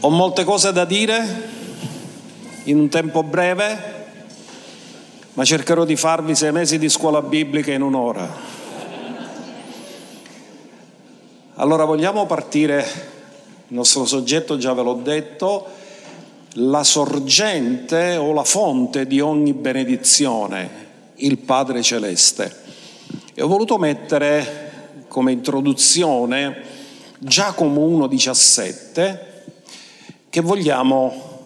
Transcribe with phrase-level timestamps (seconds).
[0.00, 1.50] Ho molte cose da dire
[2.64, 3.96] in un tempo breve,
[5.32, 8.32] ma cercherò di farvi sei mesi di scuola biblica in un'ora.
[11.54, 12.86] Allora vogliamo partire,
[13.66, 15.66] il nostro soggetto già ve l'ho detto,
[16.52, 20.70] la sorgente o la fonte di ogni benedizione,
[21.16, 22.54] il Padre Celeste.
[23.34, 26.62] E ho voluto mettere come introduzione
[27.18, 29.27] Giacomo 1,17
[30.30, 31.38] che vogliamo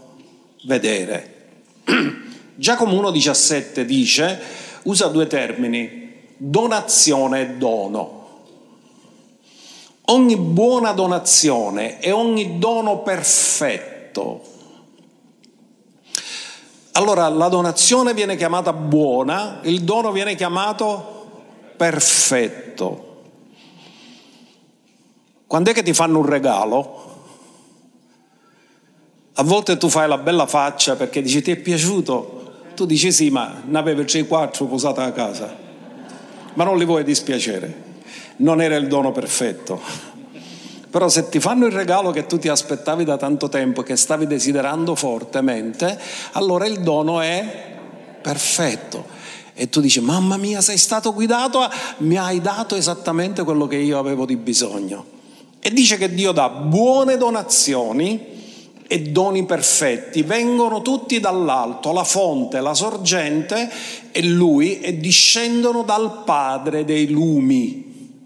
[0.64, 1.50] vedere.
[2.54, 4.40] Giacomo 1,17 dice,
[4.82, 8.20] usa due termini, donazione e dono.
[10.06, 14.50] Ogni buona donazione e ogni dono perfetto.
[16.92, 21.30] Allora la donazione viene chiamata buona, il dono viene chiamato
[21.76, 23.10] perfetto.
[25.46, 27.11] Quando è che ti fanno un regalo?
[29.34, 33.30] A volte tu fai la bella faccia perché dici ti è piaciuto, tu dici sì
[33.30, 35.56] ma ne avevo 3-4 posate a casa,
[36.54, 37.82] ma non li vuoi dispiacere,
[38.36, 39.80] non era il dono perfetto.
[40.90, 44.26] Però se ti fanno il regalo che tu ti aspettavi da tanto tempo, che stavi
[44.26, 45.98] desiderando fortemente,
[46.32, 47.70] allora il dono è
[48.20, 49.06] perfetto.
[49.54, 51.60] E tu dici, mamma mia, sei stato guidato,
[51.98, 55.06] mi hai dato esattamente quello che io avevo di bisogno.
[55.60, 58.31] E dice che Dio dà buone donazioni
[58.92, 63.72] e doni perfetti, vengono tutti dall'alto, la fonte, la sorgente
[64.10, 68.20] è Lui e discendono dal Padre dei lumi,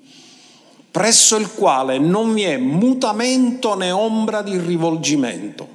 [0.91, 5.69] presso il quale non vi è mutamento né ombra di rivolgimento.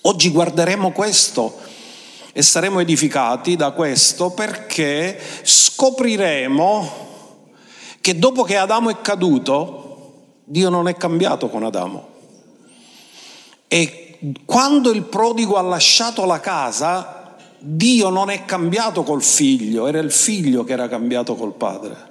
[0.00, 1.58] Oggi guarderemo questo
[2.32, 7.08] e saremo edificati da questo perché scopriremo
[8.00, 10.12] che dopo che Adamo è caduto,
[10.44, 12.09] Dio non è cambiato con Adamo.
[13.72, 20.00] E quando il prodigo ha lasciato la casa, Dio non è cambiato col figlio, era
[20.00, 22.08] il figlio che era cambiato col padre.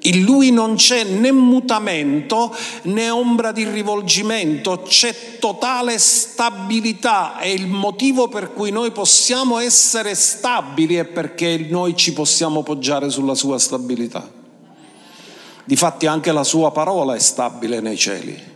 [0.00, 7.66] In lui non c'è né mutamento né ombra di rivolgimento, c'è totale stabilità e il
[7.66, 13.58] motivo per cui noi possiamo essere stabili è perché noi ci possiamo poggiare sulla sua
[13.58, 14.26] stabilità.
[15.66, 18.47] Difatti anche la sua parola è stabile nei cieli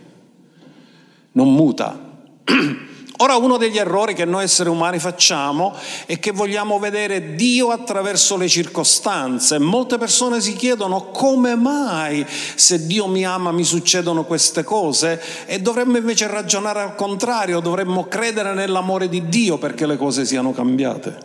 [1.33, 2.11] non muta.
[3.17, 5.73] Ora uno degli errori che noi esseri umani facciamo
[6.07, 9.59] è che vogliamo vedere Dio attraverso le circostanze.
[9.59, 15.61] Molte persone si chiedono come mai se Dio mi ama mi succedono queste cose e
[15.61, 21.17] dovremmo invece ragionare al contrario, dovremmo credere nell'amore di Dio perché le cose siano cambiate.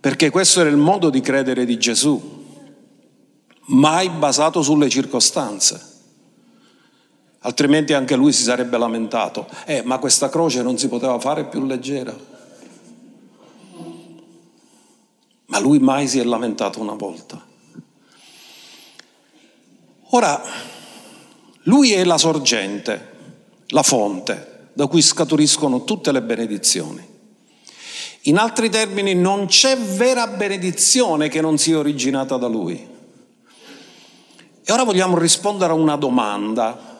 [0.00, 2.44] Perché questo era il modo di credere di Gesù,
[3.66, 5.90] mai basato sulle circostanze
[7.42, 9.46] altrimenti anche lui si sarebbe lamentato.
[9.64, 12.14] Eh, ma questa croce non si poteva fare più leggera.
[15.46, 17.50] Ma lui mai si è lamentato una volta.
[20.14, 20.42] Ora,
[21.64, 23.10] lui è la sorgente,
[23.68, 27.10] la fonte da cui scaturiscono tutte le benedizioni.
[28.26, 32.88] In altri termini, non c'è vera benedizione che non sia originata da lui.
[34.64, 36.91] E ora vogliamo rispondere a una domanda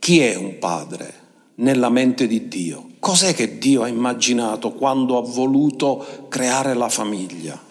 [0.00, 1.14] chi è un padre
[1.56, 2.88] nella mente di Dio?
[2.98, 7.68] Cos'è che Dio ha immaginato quando ha voluto creare la famiglia?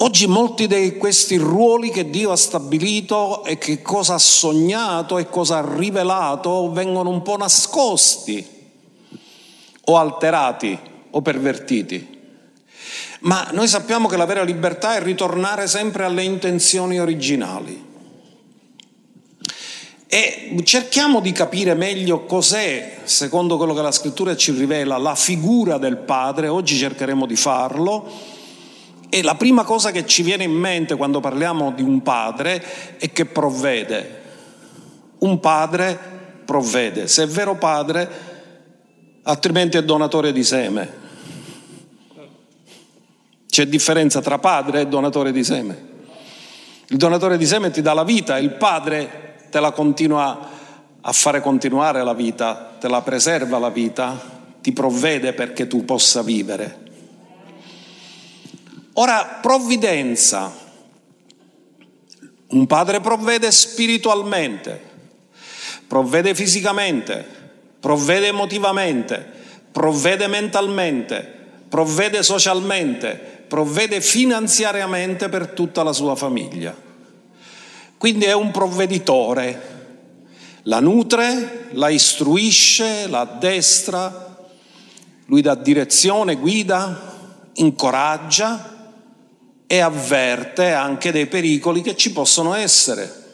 [0.00, 5.28] Oggi molti di questi ruoli che Dio ha stabilito e che cosa ha sognato e
[5.28, 8.44] cosa ha rivelato vengono un po' nascosti
[9.84, 10.78] o alterati
[11.10, 12.16] o pervertiti.
[13.20, 17.86] Ma noi sappiamo che la vera libertà è ritornare sempre alle intenzioni originali.
[20.10, 25.76] E cerchiamo di capire meglio cos'è, secondo quello che la scrittura ci rivela, la figura
[25.76, 26.48] del Padre.
[26.48, 28.10] Oggi cercheremo di farlo.
[29.10, 33.10] E la prima cosa che ci viene in mente quando parliamo di un padre è
[33.12, 34.22] che provvede.
[35.18, 35.98] Un padre
[36.44, 37.06] provvede.
[37.06, 38.08] Se è vero padre,
[39.22, 41.06] altrimenti è donatore di seme.
[43.46, 45.86] C'è differenza tra padre e donatore di seme.
[46.88, 50.48] Il donatore di seme ti dà la vita, il padre te la continua
[51.00, 54.20] a fare continuare la vita, te la preserva la vita,
[54.60, 56.86] ti provvede perché tu possa vivere.
[58.94, 60.66] Ora, provvidenza.
[62.48, 64.80] Un padre provvede spiritualmente,
[65.86, 67.24] provvede fisicamente,
[67.78, 69.24] provvede emotivamente,
[69.70, 71.20] provvede mentalmente,
[71.68, 76.87] provvede socialmente, provvede finanziariamente per tutta la sua famiglia.
[77.98, 79.76] Quindi è un provveditore.
[80.62, 84.46] La nutre, la istruisce, la addestra,
[85.26, 87.16] lui dà direzione, guida,
[87.54, 88.76] incoraggia
[89.66, 93.26] e avverte anche dei pericoli che ci possono essere.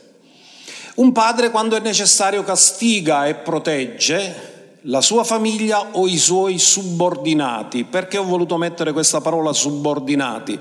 [0.97, 4.53] Un padre quando è necessario castiga e protegge
[4.83, 7.85] la sua famiglia o i suoi subordinati.
[7.85, 10.59] Perché ho voluto mettere questa parola subordinati?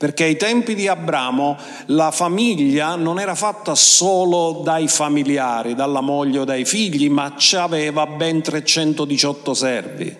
[0.00, 1.58] Perché ai tempi di Abramo
[1.88, 8.06] la famiglia non era fatta solo dai familiari, dalla moglie o dai figli, ma aveva
[8.06, 10.16] ben 318 servi.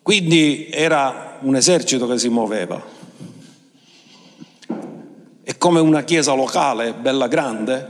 [0.00, 2.80] Quindi era un esercito che si muoveva.
[5.42, 7.88] È come una chiesa locale, bella grande.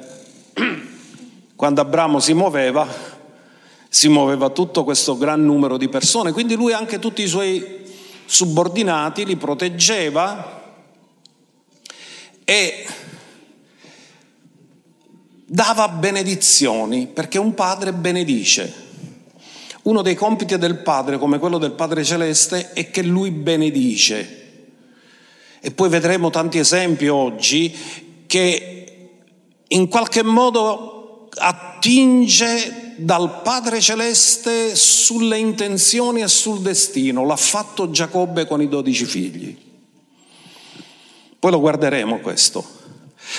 [1.55, 2.89] Quando Abramo si muoveva,
[3.87, 7.83] si muoveva tutto questo gran numero di persone, quindi lui anche tutti i suoi
[8.25, 10.63] subordinati li proteggeva
[12.45, 12.87] e
[15.47, 18.83] dava benedizioni, perché un padre benedice.
[19.83, 24.43] Uno dei compiti del Padre, come quello del Padre Celeste, è che Lui benedice.
[25.61, 27.75] E poi vedremo tanti esempi oggi
[28.27, 29.11] che
[29.69, 37.25] in qualche modo attinge dal Padre Celeste sulle intenzioni e sul destino.
[37.25, 39.57] L'ha fatto Giacobbe con i dodici figli.
[41.39, 42.65] Poi lo guarderemo questo.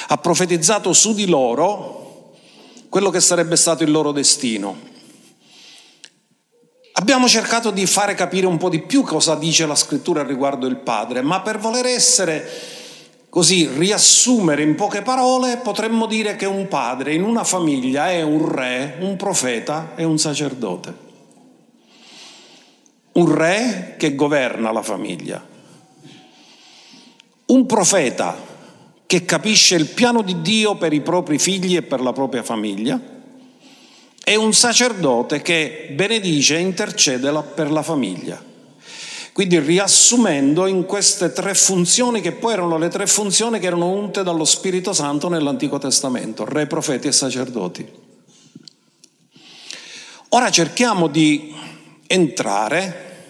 [0.08, 2.34] Ha profetizzato su di loro
[2.90, 4.94] quello che sarebbe stato il loro destino.
[6.94, 10.78] Abbiamo cercato di fare capire un po' di più cosa dice la scrittura riguardo il
[10.78, 12.50] Padre, ma per voler essere
[13.36, 18.50] così riassumere in poche parole, potremmo dire che un padre in una famiglia è un
[18.50, 20.96] re, un profeta e un sacerdote.
[23.12, 25.46] Un re che governa la famiglia.
[27.48, 28.38] Un profeta
[29.06, 32.98] che capisce il piano di Dio per i propri figli e per la propria famiglia
[34.24, 38.42] è un sacerdote che benedice e intercede per la famiglia.
[39.36, 44.24] Quindi riassumendo in queste tre funzioni che poi erano le tre funzioni che erano unte
[44.24, 47.86] dallo Spirito Santo nell'Antico Testamento, re, profeti e sacerdoti.
[50.30, 51.54] Ora cerchiamo di
[52.08, 53.26] entrare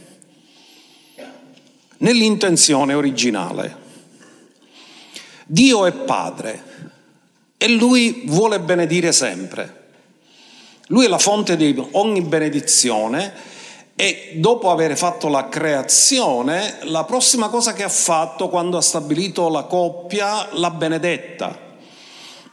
[1.97, 3.75] nell'intenzione originale.
[5.47, 6.63] Dio è Padre
[7.57, 9.87] e Lui vuole benedire sempre.
[10.89, 13.54] Lui è la fonte di ogni benedizione
[13.95, 19.47] e dopo aver fatto la creazione, la prossima cosa che ha fatto quando ha stabilito
[19.47, 21.63] la coppia, l'ha benedetta.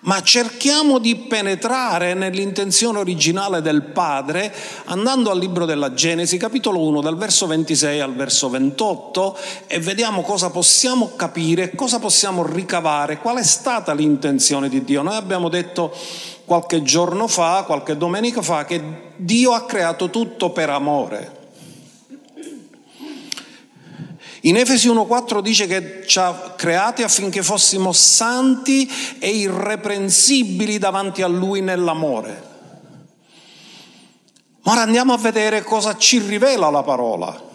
[0.04, 4.52] Ma cerchiamo di penetrare nell'intenzione originale del Padre
[4.86, 9.36] andando al libro della Genesi, capitolo 1, dal verso 26 al verso 28
[9.68, 15.02] e vediamo cosa possiamo capire, cosa possiamo ricavare, qual è stata l'intenzione di Dio.
[15.02, 15.94] Noi abbiamo detto
[16.44, 18.82] qualche giorno fa, qualche domenica fa, che
[19.16, 21.40] Dio ha creato tutto per amore.
[24.44, 28.90] In Efesi 1.4 dice che ci ha creati affinché fossimo santi
[29.20, 32.50] e irreprensibili davanti a Lui nell'amore.
[34.62, 37.50] Ma ora andiamo a vedere cosa ci rivela la parola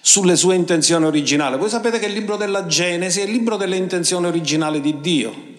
[0.00, 1.56] sulle sue intenzioni originali.
[1.58, 5.54] Voi sapete che il libro della Genesi è il libro delle intenzioni originali di Dio.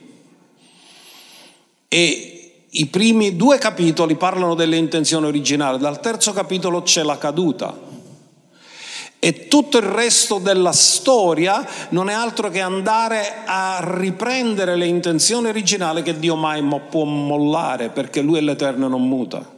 [1.88, 2.38] E
[2.70, 7.86] i primi due capitoli parlano delle intenzioni originali, dal terzo capitolo c'è la caduta.
[9.20, 15.48] E tutto il resto della storia non è altro che andare a riprendere le intenzioni
[15.48, 19.56] originali che Dio mai può mollare perché Lui è l'Eterno e non muta.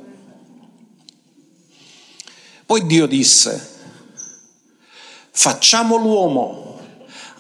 [2.66, 3.70] Poi Dio disse,
[5.32, 6.69] facciamo l'uomo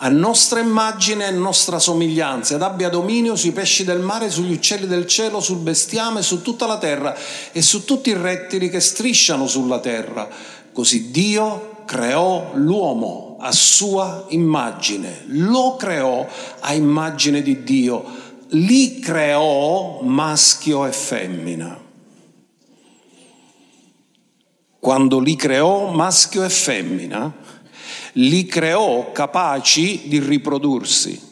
[0.01, 4.87] a nostra immagine e nostra somiglianza, ed abbia dominio sui pesci del mare, sugli uccelli
[4.87, 7.15] del cielo, sul bestiame, su tutta la terra
[7.51, 10.29] e su tutti i rettili che strisciano sulla terra.
[10.71, 16.25] Così Dio creò l'uomo a sua immagine, lo creò
[16.59, 18.05] a immagine di Dio,
[18.49, 21.87] li creò maschio e femmina.
[24.79, 27.33] Quando li creò maschio e femmina,
[28.13, 31.27] li creò capaci di riprodursi.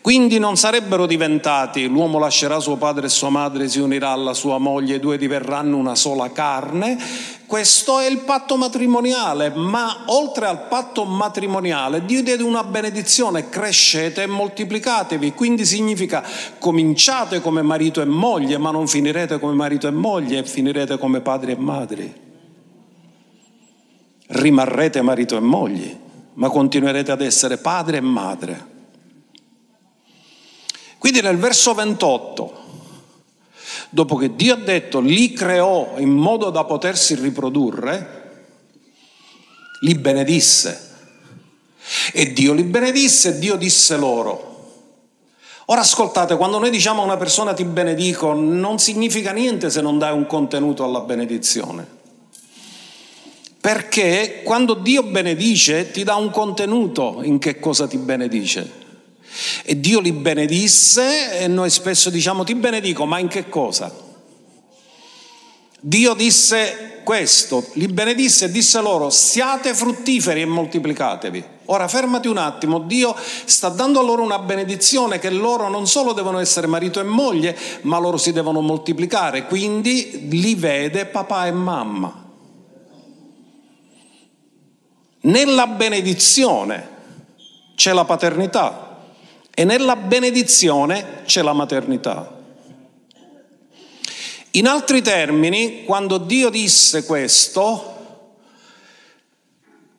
[0.00, 4.58] Quindi non sarebbero diventati l'uomo lascerà suo padre e sua madre, si unirà alla sua
[4.58, 6.96] moglie, i due diverranno una sola carne.
[7.46, 14.22] Questo è il patto matrimoniale, ma oltre al patto matrimoniale Dio diede una benedizione, crescete
[14.22, 16.22] e moltiplicatevi, quindi significa
[16.58, 21.52] cominciate come marito e moglie, ma non finirete come marito e moglie, finirete come padri
[21.52, 22.26] e madri
[24.28, 25.98] rimarrete marito e moglie,
[26.34, 28.66] ma continuerete ad essere padre e madre.
[30.98, 32.52] Quindi nel verso 28,
[33.90, 38.16] dopo che Dio ha detto li creò in modo da potersi riprodurre,
[39.80, 40.86] li benedisse.
[42.12, 44.48] E Dio li benedisse e Dio disse loro.
[45.66, 49.98] Ora ascoltate, quando noi diciamo a una persona ti benedico, non significa niente se non
[49.98, 51.97] dai un contenuto alla benedizione.
[53.60, 58.86] Perché quando Dio benedice ti dà un contenuto in che cosa ti benedice.
[59.64, 64.06] E Dio li benedisse e noi spesso diciamo ti benedico, ma in che cosa?
[65.80, 71.44] Dio disse questo, li benedisse e disse loro siate fruttiferi e moltiplicatevi.
[71.66, 76.12] Ora fermati un attimo, Dio sta dando a loro una benedizione che loro non solo
[76.12, 81.52] devono essere marito e moglie, ma loro si devono moltiplicare, quindi li vede papà e
[81.52, 82.27] mamma.
[85.28, 86.96] Nella benedizione
[87.74, 89.04] c'è la paternità
[89.54, 92.34] e nella benedizione c'è la maternità.
[94.52, 97.96] In altri termini, quando Dio disse questo,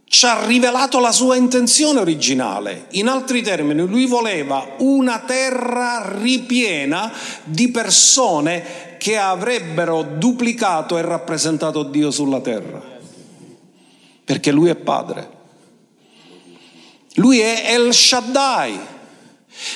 [0.06, 2.88] ci ha rivelato la sua intenzione originale.
[2.92, 11.84] In altri termini, lui voleva una terra ripiena di persone che avrebbero duplicato e rappresentato
[11.84, 12.98] Dio sulla terra.
[14.30, 15.28] Perché lui è padre.
[17.16, 18.80] Lui è El Shaddai,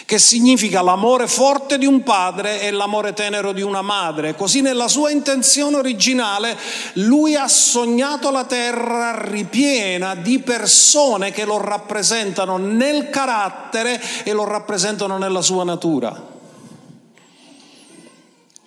[0.06, 4.36] che significa l'amore forte di un padre e l'amore tenero di una madre.
[4.36, 6.56] Così nella sua intenzione originale
[6.98, 14.44] lui ha sognato la terra ripiena di persone che lo rappresentano nel carattere e lo
[14.44, 16.32] rappresentano nella sua natura.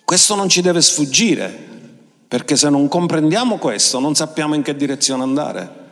[0.03, 1.66] Questo non ci deve sfuggire,
[2.27, 5.85] perché se non comprendiamo questo non sappiamo in che direzione andare.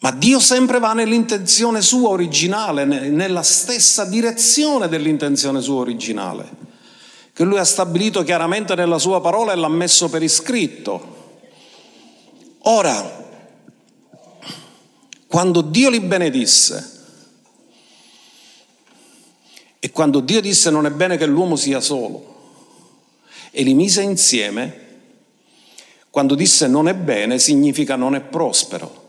[0.00, 6.50] Ma Dio sempre va nell'intenzione sua originale, nella stessa direzione dell'intenzione sua originale,
[7.32, 11.20] che lui ha stabilito chiaramente nella sua parola e l'ha messo per iscritto.
[12.62, 13.20] Ora,
[15.28, 16.90] quando Dio li benedisse
[19.78, 22.32] e quando Dio disse non è bene che l'uomo sia solo
[23.52, 24.81] e li mise insieme,
[26.12, 29.00] quando disse non è bene significa non è prospero.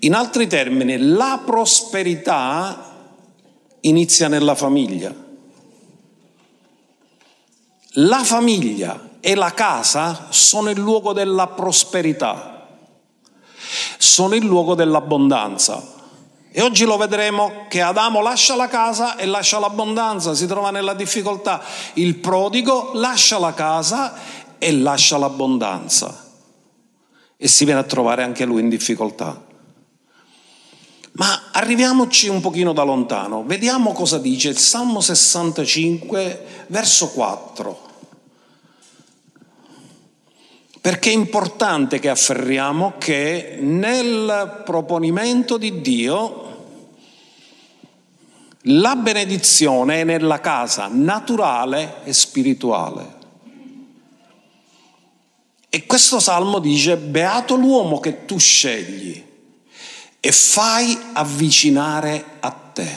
[0.00, 3.12] In altri termini, la prosperità
[3.82, 5.14] inizia nella famiglia.
[7.92, 12.66] La famiglia e la casa sono il luogo della prosperità,
[13.96, 15.92] sono il luogo dell'abbondanza.
[16.50, 20.94] E oggi lo vedremo che Adamo lascia la casa e lascia l'abbondanza, si trova nella
[20.94, 21.62] difficoltà.
[21.94, 26.24] Il prodigo lascia la casa e lascia l'abbondanza
[27.36, 29.44] e si viene a trovare anche lui in difficoltà.
[31.12, 37.78] Ma arriviamoci un pochino da lontano, vediamo cosa dice il Salmo 65, verso 4.
[40.80, 46.42] Perché è importante che afferriamo che nel proponimento di Dio
[48.62, 53.13] la benedizione è nella casa naturale e spirituale.
[55.74, 59.20] E questo salmo dice, beato l'uomo che tu scegli
[60.20, 62.88] e fai avvicinare a te.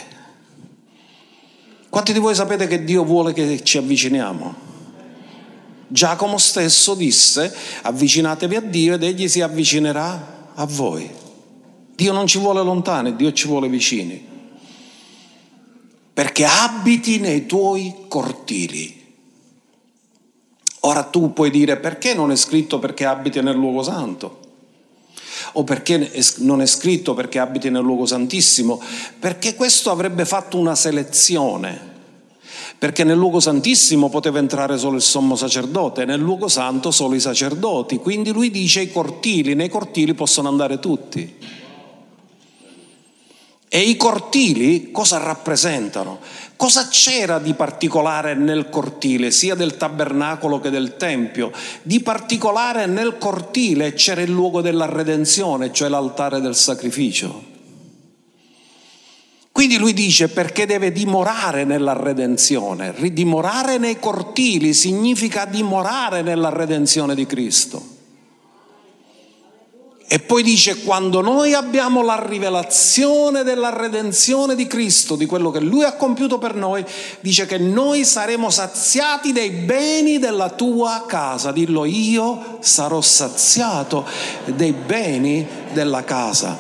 [1.90, 4.54] Quanti di voi sapete che Dio vuole che ci avviciniamo?
[5.88, 11.10] Giacomo stesso disse, avvicinatevi a Dio ed egli si avvicinerà a voi.
[11.96, 14.24] Dio non ci vuole lontani, Dio ci vuole vicini.
[16.14, 18.97] Perché abiti nei tuoi cortili.
[20.88, 24.46] Ora tu puoi dire perché non è scritto perché abiti nel luogo santo?
[25.54, 28.82] o perché non è scritto perché abiti nel luogo santissimo,
[29.20, 31.80] perché questo avrebbe fatto una selezione,
[32.78, 37.20] perché nel luogo santissimo poteva entrare solo il sommo sacerdote, nel luogo santo solo i
[37.20, 41.36] sacerdoti, quindi lui dice i cortili, nei cortili possono andare tutti.
[43.70, 46.20] E i cortili cosa rappresentano?
[46.58, 51.52] Cosa c'era di particolare nel cortile, sia del tabernacolo che del tempio?
[51.84, 57.56] Di particolare nel cortile c'era il luogo della redenzione, cioè l'altare del sacrificio.
[59.52, 62.94] Quindi lui dice perché deve dimorare nella redenzione.
[63.12, 67.97] Dimorare nei cortili significa dimorare nella redenzione di Cristo.
[70.10, 75.60] E poi dice, quando noi abbiamo la rivelazione della redenzione di Cristo, di quello che
[75.60, 76.86] Lui ha compiuto per noi,
[77.20, 81.52] dice che noi saremo saziati dei beni della tua casa.
[81.52, 84.06] Dillo, io sarò saziato
[84.46, 86.58] dei beni della casa.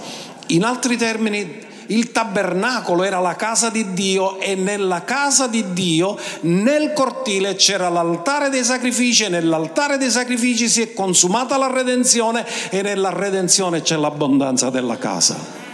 [0.47, 6.17] In altri termini, il tabernacolo era la casa di Dio e nella casa di Dio,
[6.41, 12.45] nel cortile c'era l'altare dei sacrifici e nell'altare dei sacrifici si è consumata la redenzione
[12.69, 15.65] e nella redenzione c'è l'abbondanza della casa.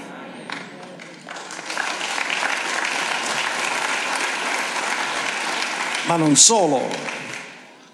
[6.06, 6.82] Ma non solo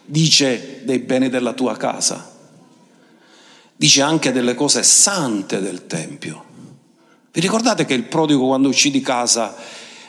[0.04, 2.32] dice dei beni della tua casa,
[3.76, 6.49] dice anche delle cose sante del Tempio.
[7.32, 9.56] Vi ricordate che il prodigo quando uscì di casa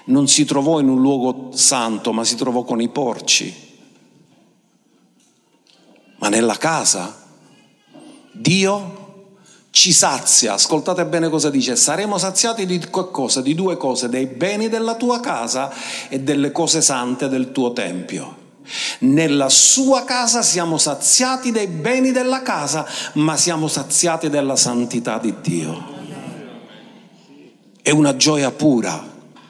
[0.06, 3.68] non si trovò in un luogo santo, ma si trovò con i porci?
[6.18, 7.20] Ma nella casa
[8.32, 9.00] Dio
[9.70, 10.54] ci sazia.
[10.54, 11.76] Ascoltate bene cosa dice.
[11.76, 15.72] Saremo saziati di qualcosa, di due cose, dei beni della tua casa
[16.08, 18.38] e delle cose sante del tuo tempio.
[19.00, 25.34] Nella sua casa siamo saziati dei beni della casa, ma siamo saziati della santità di
[25.40, 25.99] Dio.
[27.90, 29.04] È una gioia pura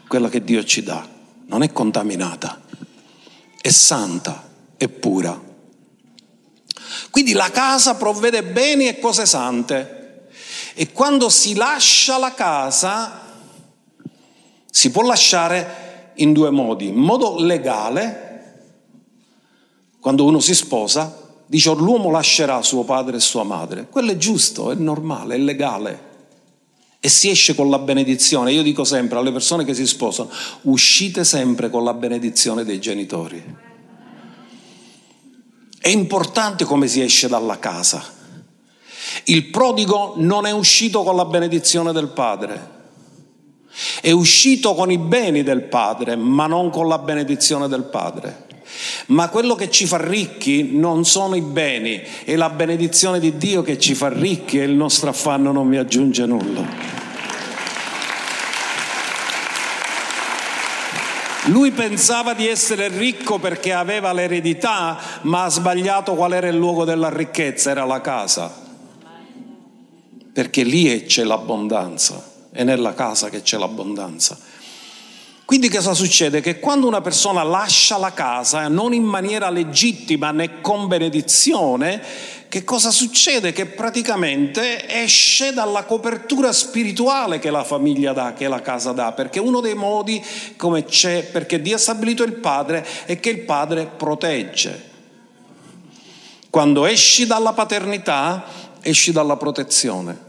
[0.09, 1.07] quella che Dio ci dà,
[1.49, 2.63] non è contaminata,
[3.61, 5.39] è santa, è pura.
[7.11, 10.29] Quindi la casa provvede beni e cose sante
[10.73, 13.21] e quando si lascia la casa
[14.71, 18.63] si può lasciare in due modi, in modo legale,
[20.01, 23.87] quando uno si sposa, dice l'uomo lascerà suo padre e sua madre.
[23.91, 26.09] Quello è giusto, è normale, è legale.
[27.01, 28.53] E si esce con la benedizione.
[28.53, 30.31] Io dico sempre alle persone che si sposano,
[30.63, 33.43] uscite sempre con la benedizione dei genitori.
[35.81, 38.19] È importante come si esce dalla casa.
[39.25, 42.79] Il prodigo non è uscito con la benedizione del padre.
[44.03, 48.49] È uscito con i beni del padre, ma non con la benedizione del padre.
[49.07, 53.63] Ma quello che ci fa ricchi non sono i beni, è la benedizione di Dio
[53.63, 56.99] che ci fa ricchi e il nostro affanno non mi aggiunge nulla.
[61.47, 66.85] Lui pensava di essere ricco perché aveva l'eredità, ma ha sbagliato qual era il luogo
[66.85, 68.69] della ricchezza, era la casa.
[70.33, 74.39] Perché lì c'è l'abbondanza, è nella casa che c'è l'abbondanza.
[75.51, 76.41] Quindi cosa succede?
[76.41, 82.01] Che quando una persona lascia la casa, non in maniera legittima né con benedizione,
[82.49, 83.51] che cosa succede?
[83.51, 89.41] Che praticamente esce dalla copertura spirituale che la famiglia dà, che la casa dà, perché
[89.41, 90.25] uno dei modi
[90.57, 94.89] come c'è, perché Dio ha stabilito il padre, è che il padre protegge.
[96.49, 98.45] Quando esci dalla paternità,
[98.83, 100.29] esci dalla protezione.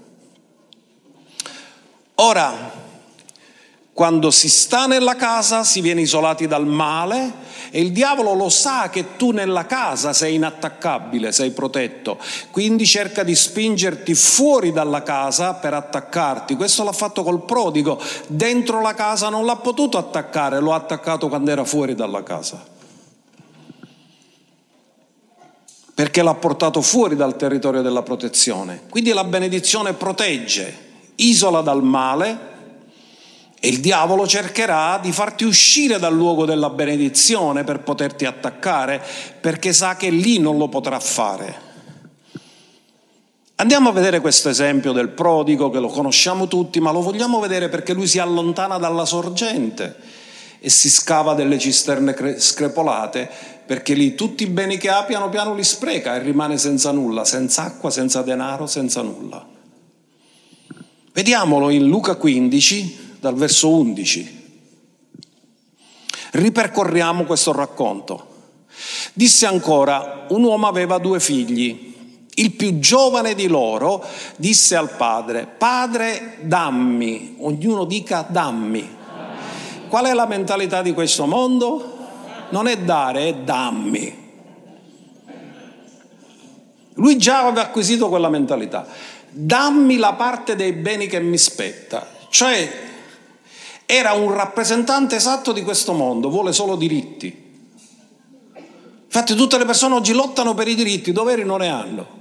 [2.15, 2.80] Ora,
[3.93, 8.89] quando si sta nella casa si viene isolati dal male e il diavolo lo sa
[8.89, 12.17] che tu nella casa sei inattaccabile, sei protetto,
[12.51, 16.55] quindi cerca di spingerti fuori dalla casa per attaccarti.
[16.55, 21.27] Questo l'ha fatto col prodigo, dentro la casa non l'ha potuto attaccare, lo ha attaccato
[21.27, 22.69] quando era fuori dalla casa.
[25.93, 28.83] Perché l'ha portato fuori dal territorio della protezione.
[28.89, 32.49] Quindi la benedizione protegge, isola dal male
[33.63, 38.99] e il diavolo cercherà di farti uscire dal luogo della benedizione per poterti attaccare,
[39.39, 41.69] perché sa che lì non lo potrà fare.
[43.57, 47.69] Andiamo a vedere questo esempio del prodigo che lo conosciamo tutti, ma lo vogliamo vedere
[47.69, 49.95] perché lui si allontana dalla sorgente
[50.59, 53.29] e si scava delle cisterne screpolate,
[53.63, 57.25] perché lì tutti i beni che ha piano piano li spreca e rimane senza nulla,
[57.25, 59.45] senza acqua, senza denaro, senza nulla.
[61.13, 64.39] Vediamolo in Luca 15, dal verso 11.
[66.31, 68.27] Ripercorriamo questo racconto.
[69.13, 71.89] Disse ancora, un uomo aveva due figli.
[72.33, 74.03] Il più giovane di loro
[74.37, 78.97] disse al padre, padre dammi, ognuno dica dammi.
[79.87, 81.97] Qual è la mentalità di questo mondo?
[82.49, 84.19] Non è dare, è dammi.
[86.95, 88.87] Lui già aveva acquisito quella mentalità.
[89.29, 92.07] Dammi la parte dei beni che mi spetta.
[92.29, 92.89] Cioè
[93.93, 97.49] era un rappresentante esatto di questo mondo, vuole solo diritti.
[99.03, 102.19] Infatti tutte le persone oggi lottano per i diritti, doveri non ne hanno.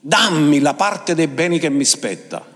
[0.00, 2.46] Dammi la parte dei beni che mi spetta.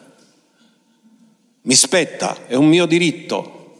[1.62, 3.78] Mi spetta, è un mio diritto.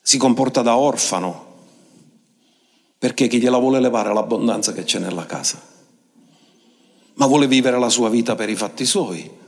[0.00, 1.46] Si comporta da orfano
[2.96, 5.60] perché chi gliela vuole levare l'abbondanza che c'è nella casa,
[7.14, 9.46] ma vuole vivere la sua vita per i fatti suoi.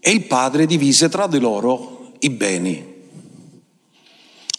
[0.00, 2.94] E il padre divise tra di loro i beni.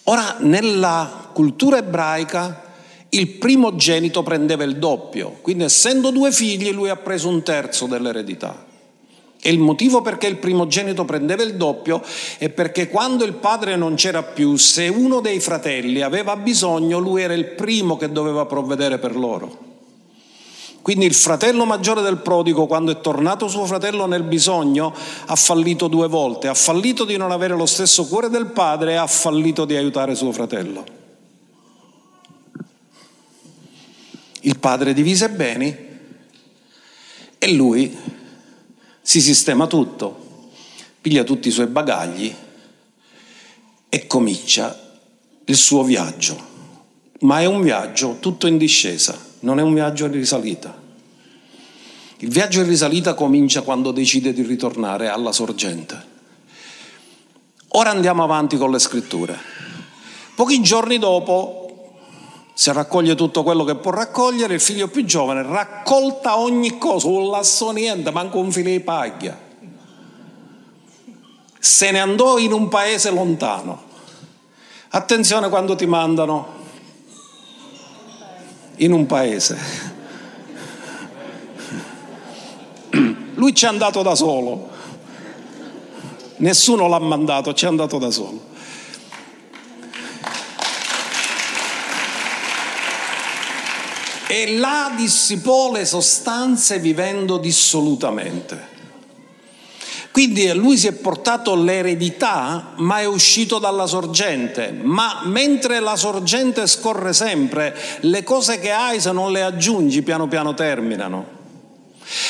[0.03, 2.69] Ora, nella cultura ebraica,
[3.09, 8.67] il primogenito prendeva il doppio, quindi essendo due figli lui ha preso un terzo dell'eredità.
[9.43, 12.03] E il motivo perché il primogenito prendeva il doppio
[12.37, 17.23] è perché quando il padre non c'era più, se uno dei fratelli aveva bisogno, lui
[17.23, 19.70] era il primo che doveva provvedere per loro.
[20.81, 24.93] Quindi il fratello maggiore del prodigo, quando è tornato suo fratello nel bisogno,
[25.25, 26.47] ha fallito due volte.
[26.47, 30.15] Ha fallito di non avere lo stesso cuore del padre e ha fallito di aiutare
[30.15, 30.99] suo fratello.
[34.41, 35.77] Il padre divise i beni
[37.37, 37.95] e lui
[39.01, 40.49] si sistema tutto,
[40.99, 42.33] piglia tutti i suoi bagagli
[43.87, 44.97] e comincia
[45.45, 46.49] il suo viaggio.
[47.19, 50.75] Ma è un viaggio tutto in discesa, non è un viaggio in risalita.
[52.17, 56.09] Il viaggio in risalita comincia quando decide di ritornare alla sorgente.
[57.69, 59.37] Ora andiamo avanti con le scritture.
[60.35, 61.61] Pochi giorni dopo
[62.53, 67.29] si raccoglie tutto quello che può raccogliere, il figlio più giovane raccolta ogni cosa, un
[67.29, 69.35] lasso niente, manco un filo di paglia.
[71.57, 73.89] Se ne andò in un paese lontano.
[74.89, 76.59] Attenzione quando ti mandano
[78.81, 79.57] in un paese.
[83.35, 84.69] Lui ci è andato da solo.
[86.37, 88.49] Nessuno l'ha mandato, ci è andato da solo.
[94.31, 98.70] e là dissipò le sostanze vivendo dissolutamente.
[100.11, 104.71] Quindi lui si è portato l'eredità, ma è uscito dalla sorgente.
[104.71, 110.27] Ma mentre la sorgente scorre sempre, le cose che hai, se non le aggiungi, piano
[110.27, 111.39] piano terminano.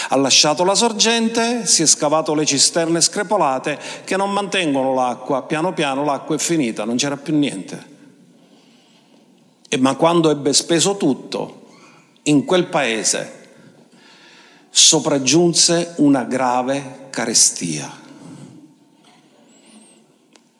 [0.10, 5.74] Ha lasciato la sorgente, si è scavato le cisterne screpolate che non mantengono l'acqua, piano
[5.74, 7.89] piano l'acqua è finita, non c'era più niente.
[9.67, 11.65] E ma quando ebbe speso tutto,
[12.24, 13.40] in quel paese
[14.72, 18.00] sopraggiunse una grave carestia.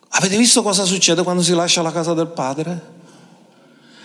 [0.10, 2.90] Avete visto cosa succede quando si lascia la casa del padre?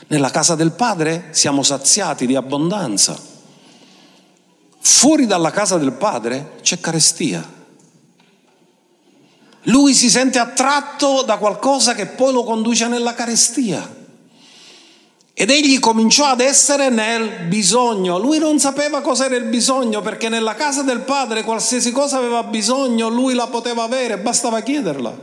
[0.06, 3.18] Nella casa del padre siamo saziati di abbondanza.
[4.78, 7.54] Fuori dalla casa del padre c'è carestia.
[9.62, 14.05] Lui si sente attratto da qualcosa che poi lo conduce nella carestia.
[15.38, 18.18] Ed egli cominciò ad essere nel bisogno.
[18.18, 23.10] Lui non sapeva cos'era il bisogno perché nella casa del padre qualsiasi cosa aveva bisogno,
[23.10, 25.14] lui la poteva avere, bastava chiederla.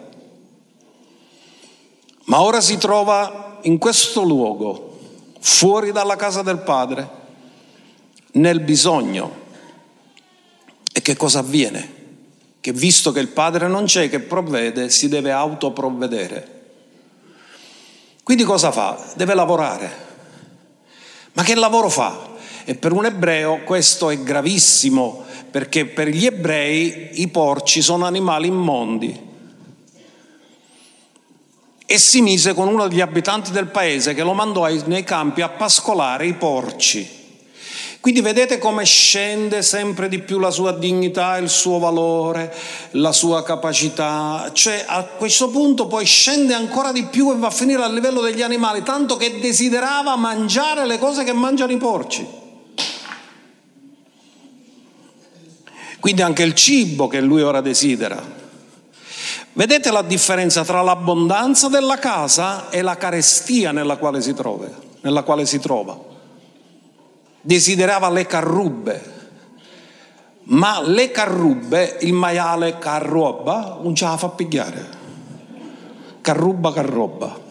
[2.25, 4.99] Ma ora si trova in questo luogo,
[5.39, 7.09] fuori dalla casa del padre,
[8.33, 9.41] nel bisogno.
[10.93, 12.01] E che cosa avviene?
[12.61, 16.52] Che visto che il padre non c'è che provvede, si deve autoprovvedere.
[18.23, 19.11] Quindi cosa fa?
[19.15, 19.91] Deve lavorare.
[21.33, 22.31] Ma che lavoro fa?
[22.63, 28.47] E per un ebreo questo è gravissimo, perché per gli ebrei i porci sono animali
[28.47, 29.31] immondi.
[31.85, 35.49] E si mise con uno degli abitanti del paese che lo mandò nei campi a
[35.49, 37.22] pascolare i porci.
[38.03, 42.53] Quindi vedete come scende sempre di più la sua dignità, il suo valore,
[42.91, 44.49] la sua capacità.
[44.51, 48.19] Cioè a questo punto poi scende ancora di più e va a finire a livello
[48.19, 52.27] degli animali, tanto che desiderava mangiare le cose che mangiano i porci.
[56.01, 58.21] Quindi anche il cibo che lui ora desidera.
[59.53, 64.67] Vedete la differenza tra l'abbondanza della casa e la carestia nella quale si trova.
[64.99, 66.11] Nella quale si trova
[67.43, 69.11] desiderava le carrubbe,
[70.45, 75.01] ma le carrubbe, il maiale carroba, non ce la fa pigliare.
[76.21, 77.41] Carruba, carroba.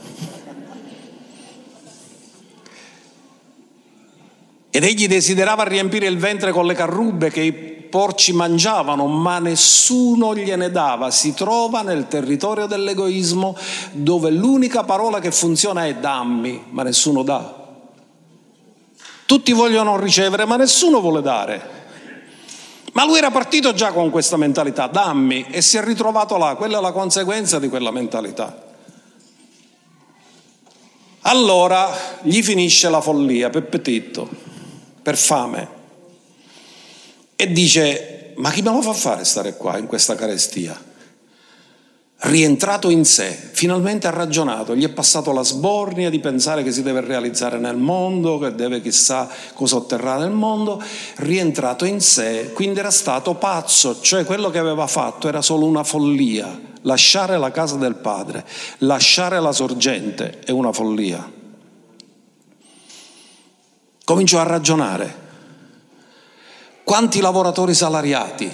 [4.70, 10.34] Ed egli desiderava riempire il ventre con le carrubbe che i porci mangiavano, ma nessuno
[10.34, 11.10] gliene dava.
[11.10, 13.54] Si trova nel territorio dell'egoismo
[13.92, 17.61] dove l'unica parola che funziona è dammi, ma nessuno dà.
[19.32, 21.70] Tutti vogliono ricevere, ma nessuno vuole dare.
[22.92, 26.76] Ma lui era partito già con questa mentalità, dammi, e si è ritrovato là, quella
[26.76, 28.62] è la conseguenza di quella mentalità.
[31.22, 34.28] Allora gli finisce la follia, per petitto,
[35.00, 35.68] per fame,
[37.34, 40.78] e dice, ma chi me lo fa fare stare qua in questa carestia?
[42.22, 46.82] Rientrato in sé, finalmente ha ragionato, gli è passato la sbornia di pensare che si
[46.82, 50.80] deve realizzare nel mondo, che deve chissà cosa otterrà nel mondo,
[51.16, 55.82] rientrato in sé, quindi era stato pazzo, cioè quello che aveva fatto era solo una
[55.82, 58.44] follia, lasciare la casa del padre,
[58.78, 61.40] lasciare la sorgente è una follia.
[64.04, 65.20] Comincio a ragionare.
[66.84, 68.50] Quanti lavoratori salariati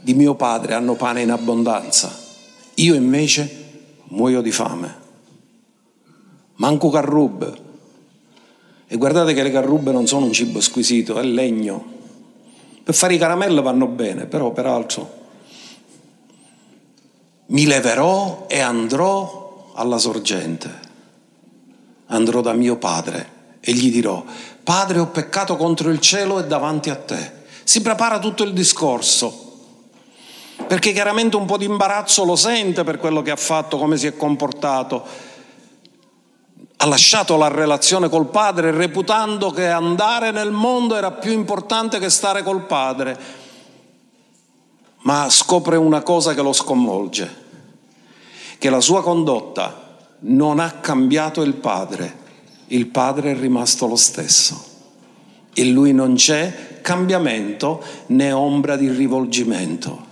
[0.00, 2.16] di mio padre hanno pane in abbondanza?
[2.74, 3.66] Io invece
[4.08, 4.96] muoio di fame.
[6.56, 7.66] Manco carrube.
[8.86, 11.96] E guardate che le carrube non sono un cibo squisito, è legno.
[12.82, 15.16] Per fare i caramelli vanno bene, però peraltro
[17.46, 20.86] mi leverò e andrò alla sorgente.
[22.06, 24.24] Andrò da mio padre e gli dirò,
[24.62, 27.32] Padre, ho peccato contro il cielo e davanti a te.
[27.64, 29.47] Si prepara tutto il discorso
[30.68, 34.06] perché chiaramente un po' di imbarazzo lo sente per quello che ha fatto, come si
[34.06, 35.02] è comportato.
[36.76, 42.10] Ha lasciato la relazione col padre reputando che andare nel mondo era più importante che
[42.10, 43.18] stare col padre,
[44.98, 47.46] ma scopre una cosa che lo sconvolge,
[48.58, 52.14] che la sua condotta non ha cambiato il padre,
[52.66, 54.66] il padre è rimasto lo stesso.
[55.54, 60.07] In lui non c'è cambiamento né ombra di rivolgimento.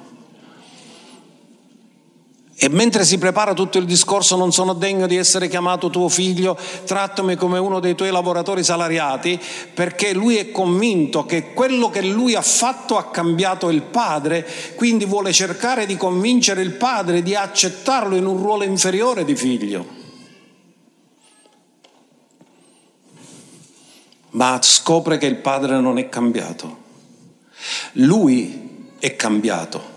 [2.58, 6.58] E mentre si prepara tutto il discorso, non sono degno di essere chiamato tuo figlio,
[6.86, 9.38] trattami come uno dei tuoi lavoratori salariati,
[9.74, 15.04] perché lui è convinto che quello che lui ha fatto ha cambiato il padre, quindi
[15.04, 19.86] vuole cercare di convincere il padre di accettarlo in un ruolo inferiore di figlio.
[24.30, 26.84] Ma scopre che il padre non è cambiato.
[27.92, 29.95] Lui è cambiato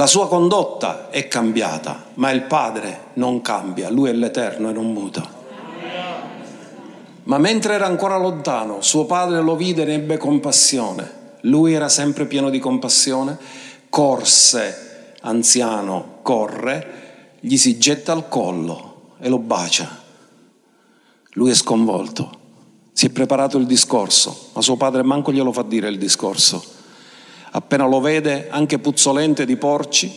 [0.00, 4.94] la sua condotta è cambiata, ma il Padre non cambia, Lui è l'Eterno e non
[4.94, 5.28] muta.
[7.24, 11.36] Ma mentre era ancora lontano, suo padre lo vide e ne ebbe compassione.
[11.42, 13.36] Lui era sempre pieno di compassione,
[13.90, 19.86] corse, anziano, corre, gli si getta al collo e lo bacia.
[21.32, 22.30] Lui è sconvolto,
[22.94, 26.78] si è preparato il discorso, ma suo padre manco glielo fa dire il discorso
[27.50, 30.12] appena lo vede anche puzzolente di porci,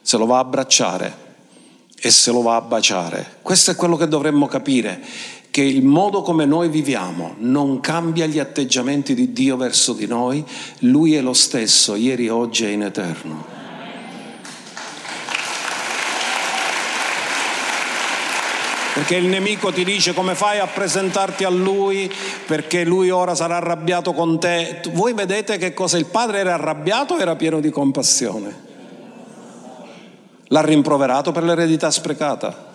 [0.00, 1.28] se lo va a abbracciare
[2.00, 3.38] e se lo va a baciare.
[3.42, 5.00] Questo è quello che dovremmo capire,
[5.50, 10.44] che il modo come noi viviamo non cambia gli atteggiamenti di Dio verso di noi,
[10.80, 13.59] Lui è lo stesso, ieri, oggi e in eterno.
[19.00, 22.12] Perché il nemico ti dice come fai a presentarti a lui
[22.46, 24.82] perché lui ora sarà arrabbiato con te.
[24.92, 28.68] Voi vedete che cosa il padre era arrabbiato o era pieno di compassione?
[30.48, 32.72] L'ha rimproverato per l'eredità sprecata,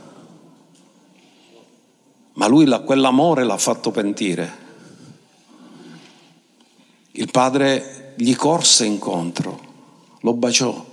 [2.33, 4.63] ma lui quell'amore l'ha fatto pentire.
[7.11, 9.59] Il padre gli corse incontro,
[10.21, 10.85] lo baciò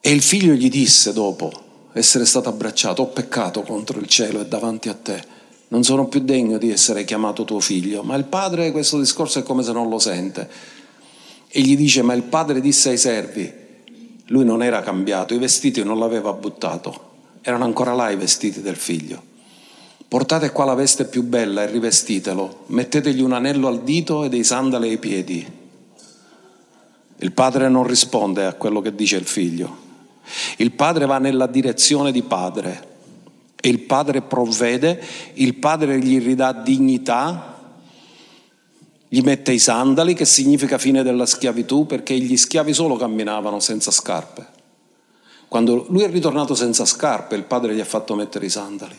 [0.00, 1.66] e il figlio gli disse dopo,
[1.98, 5.36] essere stato abbracciato, ho peccato contro il cielo e davanti a te,
[5.68, 8.02] non sono più degno di essere chiamato tuo figlio.
[8.02, 10.48] Ma il padre questo discorso è come se non lo sente.
[11.48, 13.52] E gli dice, ma il padre disse ai servi,
[14.26, 18.76] lui non era cambiato, i vestiti non l'aveva buttato, erano ancora là i vestiti del
[18.76, 19.22] figlio.
[20.06, 24.44] Portate qua la veste più bella e rivestitelo, mettetegli un anello al dito e dei
[24.44, 25.46] sandali ai piedi.
[27.20, 29.87] Il padre non risponde a quello che dice il figlio,
[30.58, 32.88] il padre va nella direzione di padre
[33.60, 35.02] e il padre provvede,
[35.34, 37.56] il padre gli ridà dignità,
[39.08, 43.90] gli mette i sandali, che significa fine della schiavitù, perché gli schiavi solo camminavano senza
[43.90, 44.46] scarpe.
[45.48, 48.96] Quando lui è ritornato senza scarpe, il padre gli ha fatto mettere i sandali.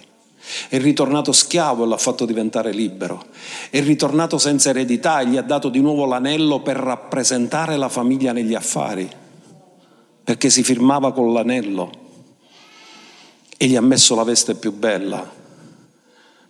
[0.67, 3.23] È ritornato schiavo e l'ha fatto diventare libero.
[3.69, 8.33] È ritornato senza eredità e gli ha dato di nuovo l'anello per rappresentare la famiglia
[8.33, 9.09] negli affari
[10.29, 11.89] perché si firmava con l'anello
[13.57, 15.27] e gli ha messo la veste più bella,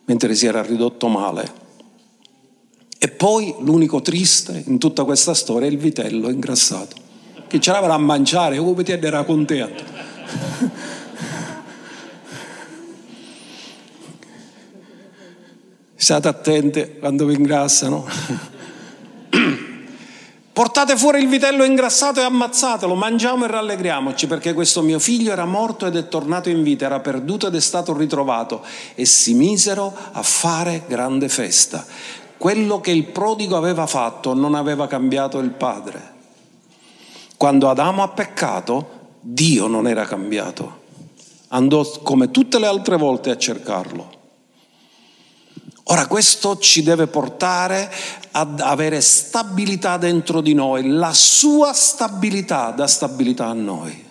[0.04, 1.50] mentre si era ridotto male.
[2.98, 6.98] E poi l'unico triste in tutta questa storia è il vitello ingrassato,
[7.48, 9.82] che ce l'avrà a mangiare, come ti era contento.
[15.96, 18.08] State attenti quando vi ingrassano.
[20.60, 25.46] Portate fuori il vitello ingrassato e ammazzatelo, mangiamo e rallegriamoci perché questo mio figlio era
[25.46, 28.62] morto ed è tornato in vita, era perduto ed è stato ritrovato
[28.94, 31.86] e si misero a fare grande festa.
[32.38, 36.14] Quello che il prodigo aveva fatto non aveva cambiato il padre.
[37.38, 38.90] Quando Adamo ha peccato,
[39.22, 40.82] Dio non era cambiato.
[41.48, 44.19] Andò come tutte le altre volte a cercarlo.
[45.92, 47.92] Ora questo ci deve portare
[48.32, 54.06] ad avere stabilità dentro di noi, la sua stabilità dà stabilità a noi.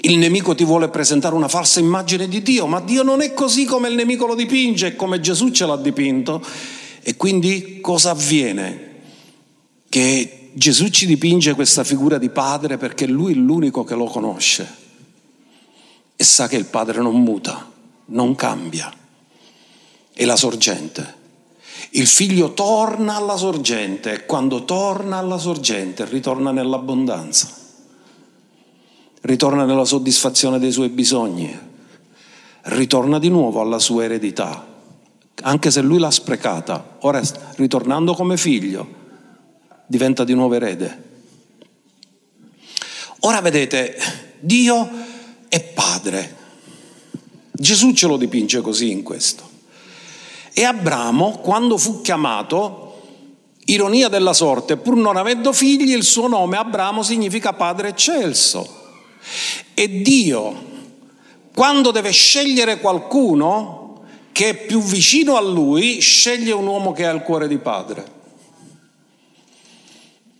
[0.00, 3.64] Il nemico ti vuole presentare una falsa immagine di Dio, ma Dio non è così
[3.64, 6.44] come il nemico lo dipinge, come Gesù ce l'ha dipinto.
[7.02, 8.96] E quindi cosa avviene?
[9.88, 14.76] Che Gesù ci dipinge questa figura di padre perché lui è l'unico che lo conosce
[16.14, 17.70] e sa che il padre non muta,
[18.06, 18.92] non cambia,
[20.18, 21.14] è la sorgente.
[21.90, 27.58] Il figlio torna alla sorgente e quando torna alla sorgente ritorna nell'abbondanza
[29.22, 31.56] ritorna nella soddisfazione dei suoi bisogni,
[32.62, 34.66] ritorna di nuovo alla sua eredità,
[35.42, 37.20] anche se lui l'ha sprecata, ora
[37.56, 38.96] ritornando come figlio
[39.86, 41.06] diventa di nuovo erede.
[43.20, 43.96] Ora vedete,
[44.38, 44.88] Dio
[45.48, 46.36] è padre.
[47.50, 49.47] Gesù ce lo dipinge così in questo.
[50.58, 53.02] E Abramo, quando fu chiamato,
[53.66, 58.68] ironia della sorte, pur non avendo figli, il suo nome Abramo significa padre eccelso.
[59.72, 60.52] E Dio,
[61.54, 67.12] quando deve scegliere qualcuno che è più vicino a lui, sceglie un uomo che ha
[67.12, 68.04] il cuore di padre.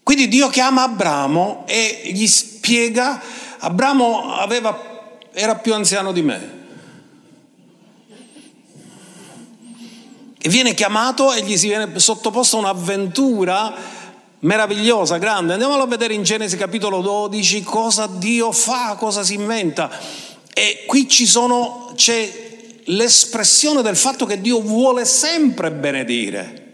[0.02, 3.22] Quindi Dio chiama Abramo e gli spiega,
[3.58, 6.56] Abramo aveva, era più anziano di me.
[10.42, 13.74] Viene chiamato e gli si viene sottoposta un'avventura
[14.40, 15.54] meravigliosa, grande.
[15.54, 19.90] Andiamolo a vedere in Genesi capitolo 12 cosa Dio fa, cosa si inventa.
[20.52, 22.46] E qui ci sono, c'è
[22.84, 26.66] l'espressione del fatto che Dio vuole sempre benedire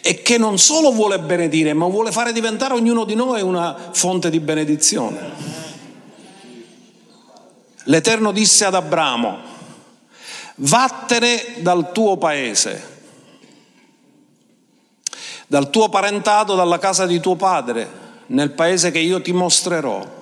[0.00, 4.30] e che non solo vuole benedire, ma vuole fare diventare ognuno di noi una fonte
[4.30, 5.64] di benedizione.
[7.84, 9.54] L'Eterno disse ad Abramo,
[10.56, 12.94] vattene dal tuo paese
[15.46, 20.14] dal tuo parentato, dalla casa di tuo padre, nel paese che io ti mostrerò.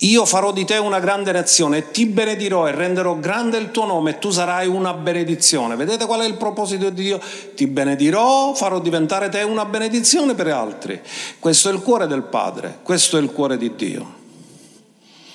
[0.00, 4.10] Io farò di te una grande nazione ti benedirò e renderò grande il tuo nome
[4.10, 5.74] e tu sarai una benedizione.
[5.74, 7.20] Vedete qual è il proposito di Dio?
[7.54, 11.00] Ti benedirò, farò diventare te una benedizione per altri.
[11.38, 14.14] Questo è il cuore del Padre, questo è il cuore di Dio.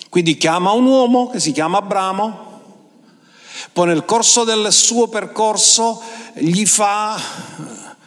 [0.09, 2.50] Quindi chiama un uomo che si chiama Abramo,
[3.73, 6.01] poi nel corso del suo percorso
[6.33, 7.19] gli fa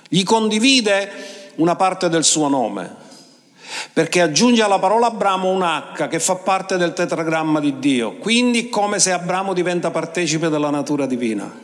[0.08, 2.94] gli condivide una parte del suo nome,
[3.92, 8.68] perché aggiunge alla parola Abramo un H che fa parte del tetragramma di Dio, quindi
[8.68, 11.62] come se Abramo diventa partecipe della natura divina.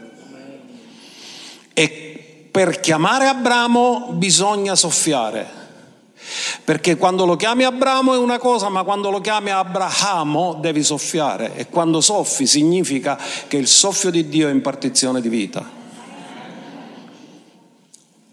[1.73, 5.60] E per chiamare Abramo bisogna soffiare,
[6.65, 11.55] perché quando lo chiami Abramo è una cosa, ma quando lo chiami Abrahamo devi soffiare
[11.57, 15.79] e quando soffi significa che il soffio di Dio è impartizione di vita.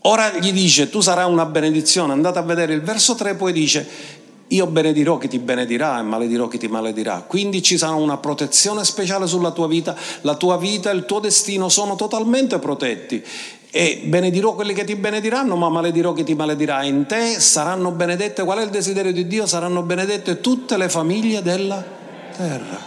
[0.02, 4.16] Ora gli dice, tu sarai una benedizione, andate a vedere il verso 3, poi dice,
[4.50, 7.26] io benedirò chi ti benedirà e maledirò chi ti maledirà.
[7.28, 11.20] Quindi ci sarà una protezione speciale sulla tua vita, la tua vita e il tuo
[11.20, 13.22] destino sono totalmente protetti.
[13.70, 16.84] E benedirò quelli che ti benediranno, ma maledirò chi ti maledirà.
[16.84, 19.46] In te saranno benedette, qual è il desiderio di Dio?
[19.46, 21.84] Saranno benedette tutte le famiglie della
[22.36, 22.80] terra.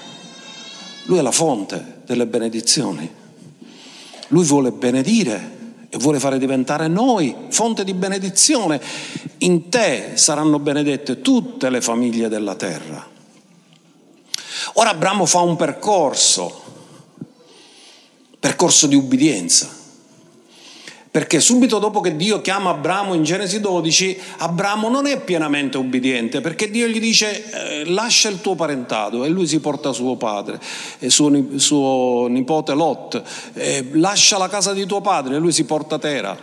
[1.05, 3.09] Lui è la fonte delle benedizioni.
[4.29, 5.59] Lui vuole benedire
[5.91, 8.81] e vuole fare diventare noi fonte di benedizione.
[9.39, 13.07] In te saranno benedette tutte le famiglie della terra.
[14.75, 16.63] Ora Abramo fa un percorso,
[18.39, 19.79] percorso di ubbidienza.
[21.11, 26.41] Perché subito dopo che Dio chiama Abramo in Genesi 12, Abramo non è pienamente ubbidiente,
[26.41, 30.61] perché Dio gli dice eh, lascia il tuo parentato e lui si porta suo padre,
[31.01, 33.23] e suo, suo nipote Lot,
[33.55, 36.39] eh, lascia la casa di tuo padre e lui si porta Tera.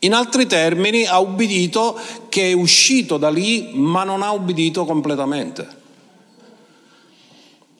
[0.00, 1.96] In altri termini ha ubbidito
[2.28, 5.77] che è uscito da lì ma non ha ubbidito completamente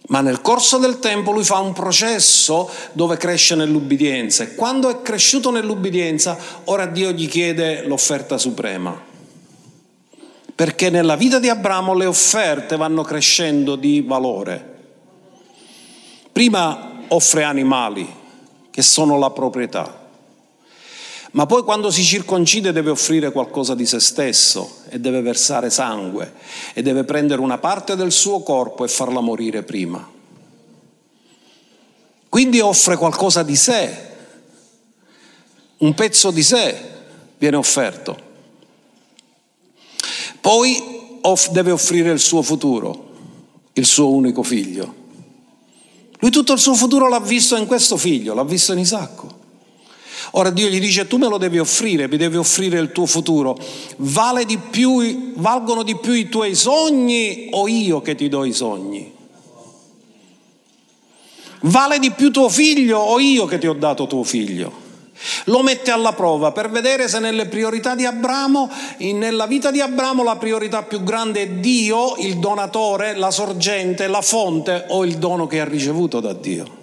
[0.08, 5.02] ma nel corso del tempo lui fa un processo dove cresce nell'ubbidienza e quando è
[5.02, 9.06] cresciuto nell'ubbidienza ora Dio gli chiede l'offerta suprema.
[10.54, 14.76] Perché nella vita di Abramo le offerte vanno crescendo di valore.
[16.32, 18.08] Prima offre animali,
[18.70, 19.97] che sono la proprietà.
[21.32, 26.32] Ma poi quando si circoncide deve offrire qualcosa di se stesso e deve versare sangue
[26.72, 30.16] e deve prendere una parte del suo corpo e farla morire prima.
[32.28, 34.06] Quindi offre qualcosa di sé,
[35.78, 36.80] un pezzo di sé
[37.36, 38.26] viene offerto.
[40.40, 40.96] Poi
[41.50, 43.10] deve offrire il suo futuro,
[43.74, 44.94] il suo unico figlio.
[46.20, 49.37] Lui tutto il suo futuro l'ha visto in questo figlio, l'ha visto in Isacco.
[50.32, 53.56] Ora Dio gli dice tu me lo devi offrire, mi devi offrire il tuo futuro.
[53.96, 58.52] Vale di più, valgono di più i tuoi sogni o io che ti do i
[58.52, 59.12] sogni?
[61.62, 64.86] Vale di più tuo figlio o io che ti ho dato tuo figlio?
[65.44, 70.22] Lo mette alla prova per vedere se nelle priorità di Abramo, nella vita di Abramo
[70.22, 75.48] la priorità più grande è Dio, il donatore, la sorgente, la fonte o il dono
[75.48, 76.77] che ha ricevuto da Dio.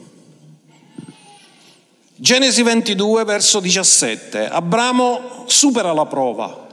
[2.18, 4.48] Genesi 22, verso 17.
[4.48, 6.66] Abramo supera la prova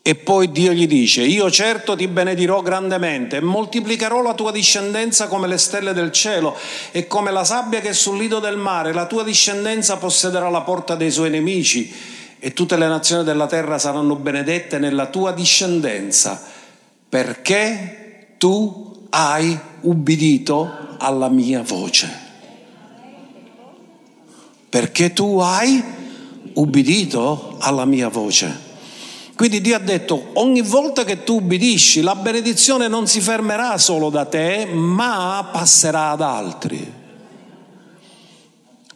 [0.00, 5.28] e poi Dio gli dice, io certo ti benedirò grandemente e moltiplicherò la tua discendenza
[5.28, 6.56] come le stelle del cielo
[6.90, 8.94] e come la sabbia che è sul lido del mare.
[8.94, 11.92] La tua discendenza possederà la porta dei suoi nemici
[12.38, 16.42] e tutte le nazioni della terra saranno benedette nella tua discendenza,
[17.10, 22.23] perché tu hai ubbidito alla mia voce.
[24.74, 25.80] Perché tu hai
[26.54, 28.52] ubbidito alla mia voce.
[29.36, 34.10] Quindi Dio ha detto, ogni volta che tu ubbidisci, la benedizione non si fermerà solo
[34.10, 36.92] da te, ma passerà ad altri.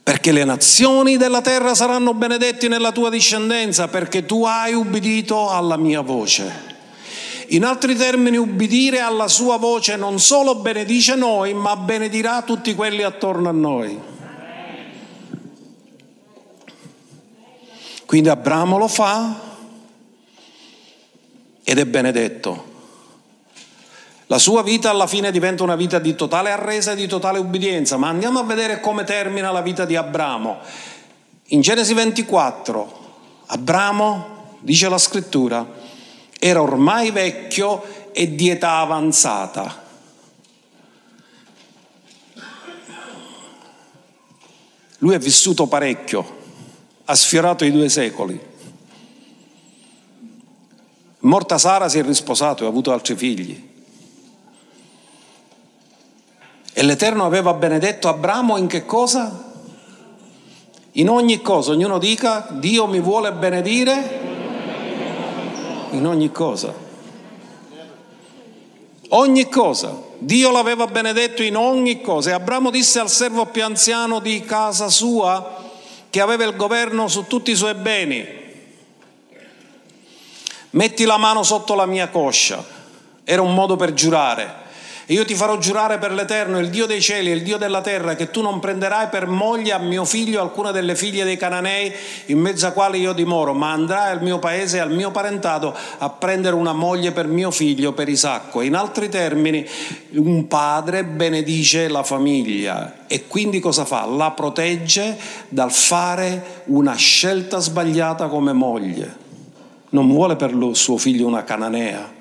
[0.03, 5.77] Perché le nazioni della terra saranno benedetti nella tua discendenza, perché tu hai ubbidito alla
[5.77, 6.51] mia voce.
[7.51, 13.03] In altri termini, ubbidire alla sua voce non solo benedice noi, ma benedirà tutti quelli
[13.03, 14.08] attorno a noi.
[18.09, 19.39] Quindi Abramo lo fa,
[21.63, 22.65] ed è benedetto.
[24.25, 27.97] La sua vita alla fine diventa una vita di totale arresa e di totale ubbidienza,
[27.97, 30.57] ma andiamo a vedere come termina la vita di Abramo.
[31.49, 35.63] In Genesi 24, Abramo, dice la scrittura,
[36.39, 39.83] era ormai vecchio e di età avanzata.
[44.97, 46.37] Lui è vissuto parecchio,
[47.09, 48.39] ha sfiorato i due secoli.
[51.21, 53.67] Morta Sara si è risposato e ha avuto altri figli.
[56.71, 59.47] E l'Eterno aveva benedetto Abramo in che cosa?
[60.93, 64.19] In ogni cosa, ognuno dica, Dio mi vuole benedire
[65.89, 66.71] in ogni cosa.
[69.09, 69.99] Ogni cosa.
[70.19, 72.29] Dio l'aveva benedetto in ogni cosa.
[72.29, 75.68] E Abramo disse al servo più anziano di casa sua,
[76.09, 78.27] che aveva il governo su tutti i suoi beni,
[80.71, 82.63] metti la mano sotto la mia coscia.
[83.23, 84.67] Era un modo per giurare.
[85.09, 87.81] E io ti farò giurare per l'Eterno, il Dio dei cieli e il Dio della
[87.81, 91.91] terra, che tu non prenderai per moglie a mio figlio alcuna delle figlie dei Cananei
[92.27, 95.75] in mezzo a quali io dimoro, ma andrai al mio paese e al mio parentato
[95.97, 98.61] a prendere una moglie per mio figlio, per Isacco.
[98.61, 99.67] In altri termini,
[100.11, 104.05] un padre benedice la famiglia e quindi cosa fa?
[104.05, 105.17] La protegge
[105.49, 109.27] dal fare una scelta sbagliata come moglie
[109.89, 112.17] non vuole per suo figlio una cananea.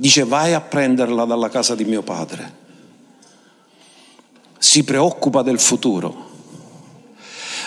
[0.00, 2.54] Dice vai a prenderla dalla casa di mio padre.
[4.56, 6.28] Si preoccupa del futuro.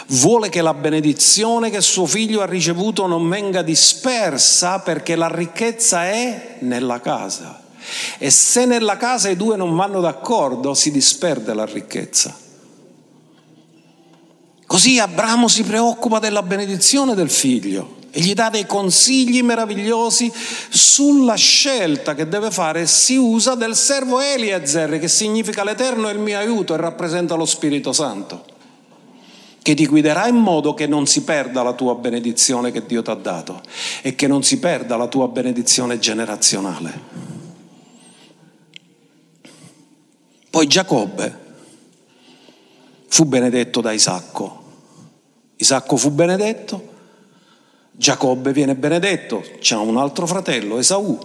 [0.08, 6.08] Vuole che la benedizione che suo figlio ha ricevuto non venga dispersa perché la ricchezza
[6.08, 7.62] è nella casa.
[8.18, 12.36] E se nella casa i due non vanno d'accordo si disperde la ricchezza.
[14.66, 20.32] Così Abramo si preoccupa della benedizione del figlio e gli dà dei consigli meravigliosi
[20.70, 22.86] sulla scelta che deve fare.
[22.86, 27.45] Si usa del servo Eliezer, che significa l'Eterno è il mio aiuto e rappresenta lo
[27.45, 28.45] Spirito Santo,
[29.64, 33.09] che ti guiderà in modo che non si perda la tua benedizione che Dio ti
[33.09, 33.64] ha dato
[34.03, 37.32] e che non si perda la tua benedizione generazionale.
[40.51, 41.39] Poi Giacobbe
[43.07, 44.61] fu benedetto da Isacco
[45.64, 46.93] Isacco fu benedetto,
[47.96, 51.18] Giacobbe viene benedetto, c'è un altro fratello, Esaù,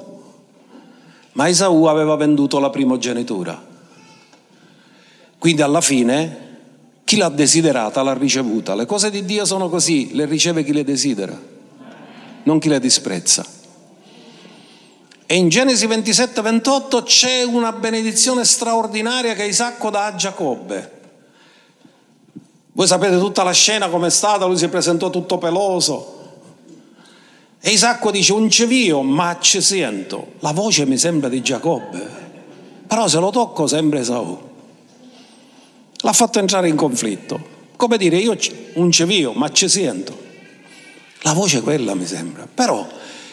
[1.33, 3.67] ma Esaù aveva venduto la primogenitura.
[5.39, 6.47] Quindi alla fine
[7.05, 8.75] chi l'ha desiderata l'ha ricevuta.
[8.75, 11.41] Le cose di Dio sono così, le riceve chi le desidera,
[12.43, 13.47] non chi le disprezza.
[15.25, 20.97] E in Genesi 27-28 c'è una benedizione straordinaria che Isacco dà a Giacobbe.
[22.73, 26.18] Voi sapete tutta la scena com'è stata, lui si presentò tutto peloso.
[27.69, 30.29] E Isacco dice, un cevio, ma ci sento.
[30.39, 32.09] La voce mi sembra di Giacobbe,
[32.87, 34.39] però se lo tocco sembra Esaù.
[35.97, 37.39] L'ha fatto entrare in conflitto.
[37.77, 38.35] Come dire, io
[38.77, 40.17] un cevio, ma ci sento.
[41.21, 42.49] La voce quella mi sembra.
[42.53, 42.89] Però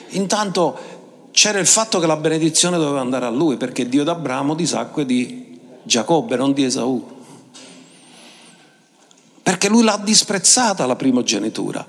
[0.10, 0.80] intanto
[1.32, 5.00] c'era il fatto che la benedizione doveva andare a lui, perché Dio d'Abramo, di Isacco
[5.00, 7.14] e di Giacobbe, non di Esaù
[9.46, 11.86] perché lui l'ha disprezzata la primogenitura.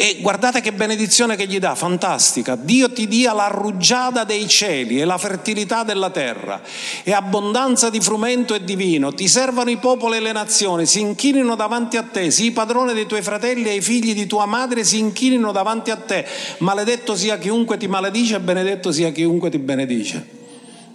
[0.00, 2.56] E guardate che benedizione che gli dà, fantastica.
[2.56, 6.62] Dio ti dia la rugiada dei cieli e la fertilità della terra
[7.02, 9.12] e abbondanza di frumento e di vino.
[9.12, 13.04] Ti servano i popoli e le nazioni, si inchinino davanti a te, sii padrone dei
[13.04, 16.26] tuoi fratelli e i figli di tua madre si inchinino davanti a te.
[16.60, 20.26] Maledetto sia chiunque ti maledice e benedetto sia chiunque ti benedice.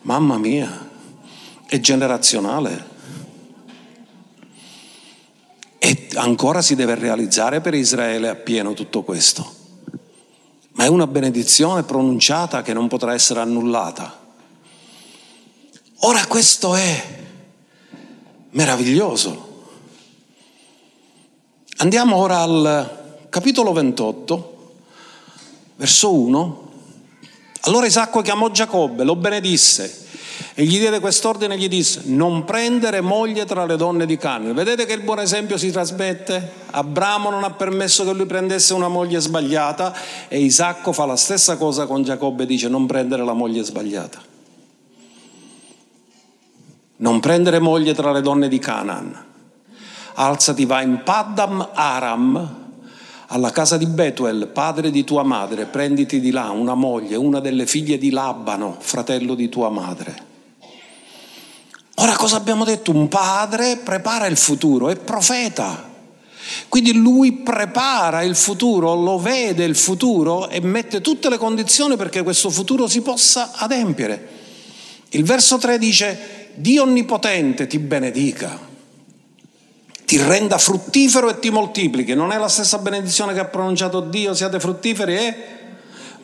[0.01, 0.89] Mamma mia,
[1.67, 2.94] è generazionale.
[5.85, 9.53] E ancora si deve realizzare per Israele appieno tutto questo.
[10.71, 14.19] Ma è una benedizione pronunciata che non potrà essere annullata.
[15.99, 17.19] Ora questo è
[18.49, 19.67] meraviglioso.
[21.77, 24.73] Andiamo ora al capitolo 28,
[25.75, 26.71] verso 1.
[27.61, 30.04] Allora Isacco chiamò Giacobbe, lo benedisse
[30.53, 34.53] e gli diede quest'ordine e gli disse, non prendere moglie tra le donne di Canaan.
[34.53, 36.63] Vedete che il buon esempio si trasmette?
[36.71, 39.93] Abramo non ha permesso che lui prendesse una moglie sbagliata
[40.27, 44.21] e Isacco fa la stessa cosa con Giacobbe e dice non prendere la moglie sbagliata.
[46.97, 49.23] Non prendere moglie tra le donne di Canaan.
[50.13, 52.64] Alzati, va in Paddam Aram,
[53.35, 57.65] alla casa di Betuel, padre di tua madre, prenditi di là una moglie, una delle
[57.65, 60.15] figlie di Labano, fratello di tua madre.
[61.95, 62.91] Ora cosa abbiamo detto?
[62.91, 65.91] Un padre prepara il futuro, è profeta.
[66.69, 72.23] Quindi lui prepara il futuro, lo vede il futuro e mette tutte le condizioni perché
[72.23, 74.29] questo futuro si possa adempiere.
[75.09, 78.57] Il verso 3 dice, Dio Onnipotente ti benedica,
[80.05, 82.13] ti renda fruttifero e ti moltiplichi.
[82.13, 85.35] Non è la stessa benedizione che ha pronunciato Dio, siate fruttiferi e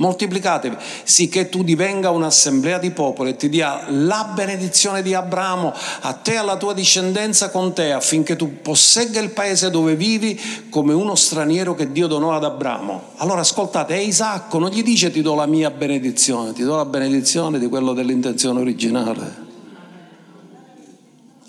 [0.01, 6.13] moltiplicatevi, sicché tu divenga un'assemblea di popoli e ti dia la benedizione di Abramo a
[6.13, 10.93] te e alla tua discendenza con te, affinché tu possegga il paese dove vivi come
[10.93, 13.09] uno straniero che Dio donò ad Abramo.
[13.17, 16.86] Allora ascoltate, è Isacco, non gli dice ti do la mia benedizione, ti do la
[16.86, 19.49] benedizione di quello dell'intenzione originale.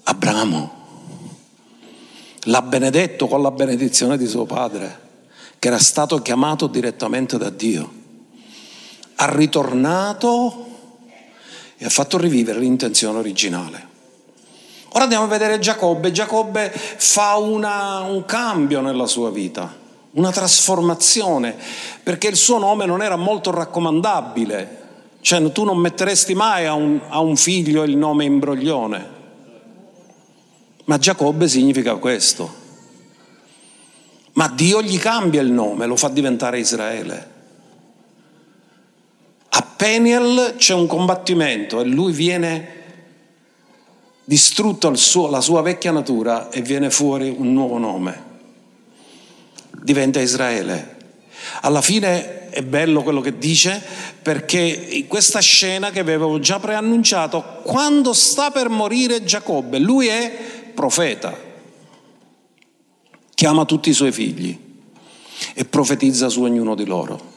[0.05, 0.82] Abramo
[2.45, 5.01] l'ha benedetto con la benedizione di suo padre,
[5.59, 8.01] che era stato chiamato direttamente da Dio
[9.23, 10.67] ha ritornato
[11.77, 13.91] e ha fatto rivivere l'intenzione originale.
[14.95, 16.11] Ora andiamo a vedere Giacobbe.
[16.11, 19.73] Giacobbe fa una, un cambio nella sua vita,
[20.13, 21.57] una trasformazione,
[22.03, 24.81] perché il suo nome non era molto raccomandabile.
[25.21, 29.21] Cioè tu non metteresti mai a un, a un figlio il nome imbroglione.
[30.85, 32.61] Ma Giacobbe significa questo.
[34.35, 37.31] Ma Dio gli cambia il nome, lo fa diventare Israele.
[39.51, 42.81] A Peniel c'è un combattimento e lui viene
[44.25, 48.31] distrutto suo, la sua vecchia natura e viene fuori un nuovo nome.
[49.83, 50.97] Diventa Israele.
[51.61, 53.83] Alla fine è bello quello che dice
[54.23, 61.37] perché questa scena che avevo già preannunciato, quando sta per morire Giacobbe, lui è profeta,
[63.35, 64.59] chiama tutti i suoi figli
[65.55, 67.33] e profetizza su ognuno di loro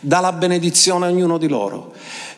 [0.00, 1.92] dà la benedizione a ognuno di loro.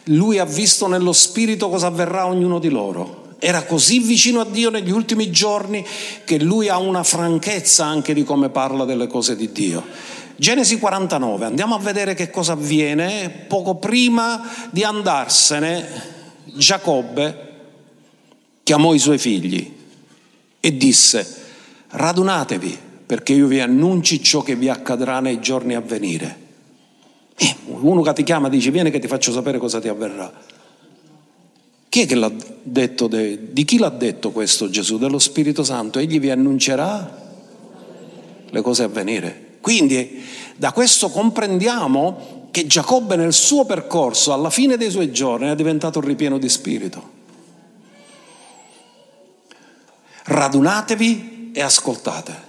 [0.04, 3.24] Lui ha visto nello Spirito cosa avverrà a ognuno di loro.
[3.38, 5.84] Era così vicino a Dio negli ultimi giorni
[6.24, 9.84] che lui ha una franchezza anche di come parla delle cose di Dio.
[10.36, 13.44] Genesi 49, andiamo a vedere che cosa avviene.
[13.48, 17.44] Poco prima di andarsene, Giacobbe
[18.62, 19.75] chiamò i suoi figli
[20.66, 21.24] e disse,
[21.90, 26.44] radunatevi perché io vi annunci ciò che vi accadrà nei giorni a venire.
[27.36, 30.32] Eh, uno che ti chiama dice vieni che ti faccio sapere cosa ti avverrà.
[31.88, 32.32] Chi è che l'ha
[32.64, 33.06] detto?
[33.06, 34.98] De, di chi l'ha detto questo Gesù?
[34.98, 36.00] Dello Spirito Santo.
[36.00, 37.16] Egli vi annuncerà
[38.50, 39.58] le cose a venire.
[39.60, 40.20] Quindi
[40.56, 46.00] da questo comprendiamo che Giacobbe nel suo percorso, alla fine dei suoi giorni, è diventato
[46.00, 47.15] ripieno di spirito.
[50.26, 52.44] Radunatevi e ascoltate.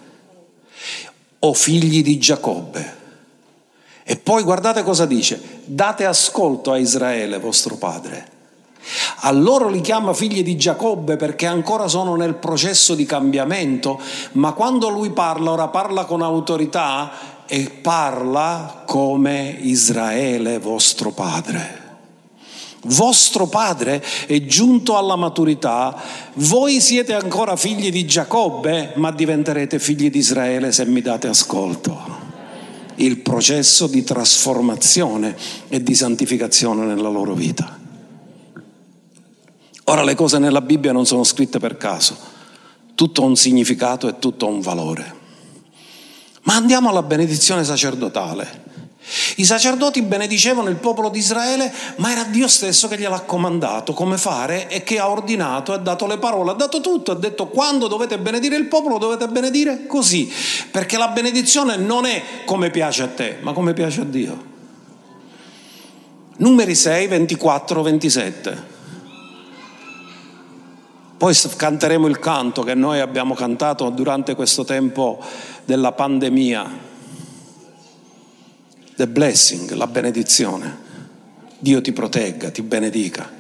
[1.40, 2.98] O figli di Giacobbe
[4.10, 8.36] e poi guardate cosa dice, date ascolto a Israele vostro padre.
[9.24, 14.00] A loro li chiama figli di Giacobbe perché ancora sono nel processo di cambiamento,
[14.34, 17.12] ma quando lui parla, ora parla con autorità
[17.48, 21.87] e parla come Israele vostro padre.
[22.84, 26.00] Vostro padre è giunto alla maturità,
[26.36, 32.26] voi siete ancora figli di Giacobbe, ma diventerete figli di Israele se mi date ascolto
[32.98, 35.36] il processo di trasformazione
[35.68, 37.78] e di santificazione nella loro vita.
[39.86, 42.18] Ora le cose nella Bibbia non sono scritte per caso,
[42.96, 45.16] tutto ha un significato e tutto ha un valore.
[46.44, 48.66] Ma andiamo alla benedizione sacerdotale.
[49.38, 54.18] I sacerdoti benedicevano il popolo di Israele, ma era Dio stesso che gliel'ha comandato come
[54.18, 57.88] fare e che ha ordinato, ha dato le parole, ha dato tutto, ha detto quando
[57.88, 60.32] dovete benedire il popolo dovete benedire così,
[60.72, 64.56] perché la benedizione non è come piace a te, ma come piace a Dio.
[66.38, 68.76] Numeri 6, 24, 27.
[71.18, 75.20] Poi canteremo il canto che noi abbiamo cantato durante questo tempo
[75.66, 76.87] della pandemia.
[78.98, 80.76] The blessing, la benedizione.
[81.60, 83.32] Dio ti protegga, ti benedica.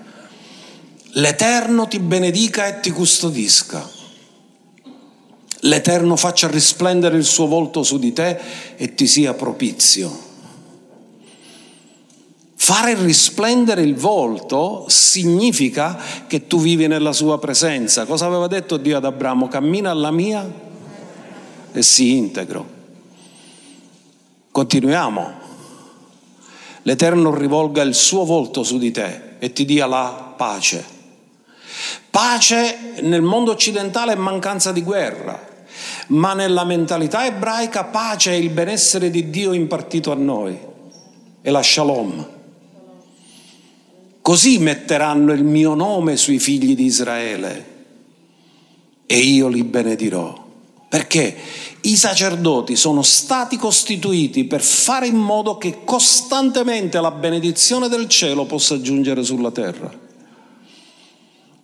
[1.14, 3.90] L'Eterno ti benedica e ti custodisca.
[5.62, 8.40] L'Eterno faccia risplendere il suo volto su di te
[8.76, 10.26] e ti sia propizio.
[12.54, 15.98] Fare risplendere il volto significa
[16.28, 18.06] che tu vivi nella sua presenza.
[18.06, 19.48] Cosa aveva detto Dio ad Abramo?
[19.48, 20.48] Cammina alla mia
[21.72, 22.76] e si integro.
[24.52, 25.47] Continuiamo.
[26.88, 30.86] L'Eterno rivolga il suo volto su di te e ti dia la pace.
[32.10, 35.66] Pace nel mondo occidentale è mancanza di guerra,
[36.08, 40.58] ma nella mentalità ebraica pace è il benessere di Dio impartito a noi,
[41.42, 42.30] è la shalom.
[44.22, 47.66] Così metteranno il mio nome sui figli di Israele
[49.06, 50.46] e io li benedirò.
[50.88, 51.36] Perché
[51.88, 58.44] i sacerdoti sono stati costituiti per fare in modo che costantemente la benedizione del cielo
[58.46, 60.07] possa giungere sulla terra.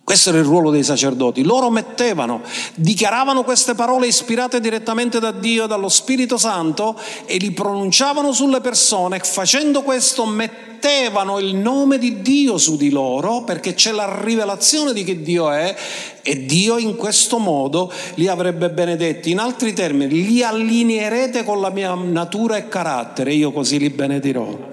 [0.04, 1.42] Questo era il ruolo dei sacerdoti.
[1.42, 2.42] Loro mettevano,
[2.74, 6.94] dichiaravano queste parole ispirate direttamente da Dio, dallo Spirito Santo
[7.24, 9.18] e li pronunciavano sulle persone.
[9.20, 15.04] Facendo questo mettevano il nome di Dio su di loro perché c'è la rivelazione di
[15.04, 15.74] che Dio è
[16.20, 19.30] e Dio in questo modo li avrebbe benedetti.
[19.30, 24.72] In altri termini, li allineerete con la mia natura e carattere, io così li benedirò.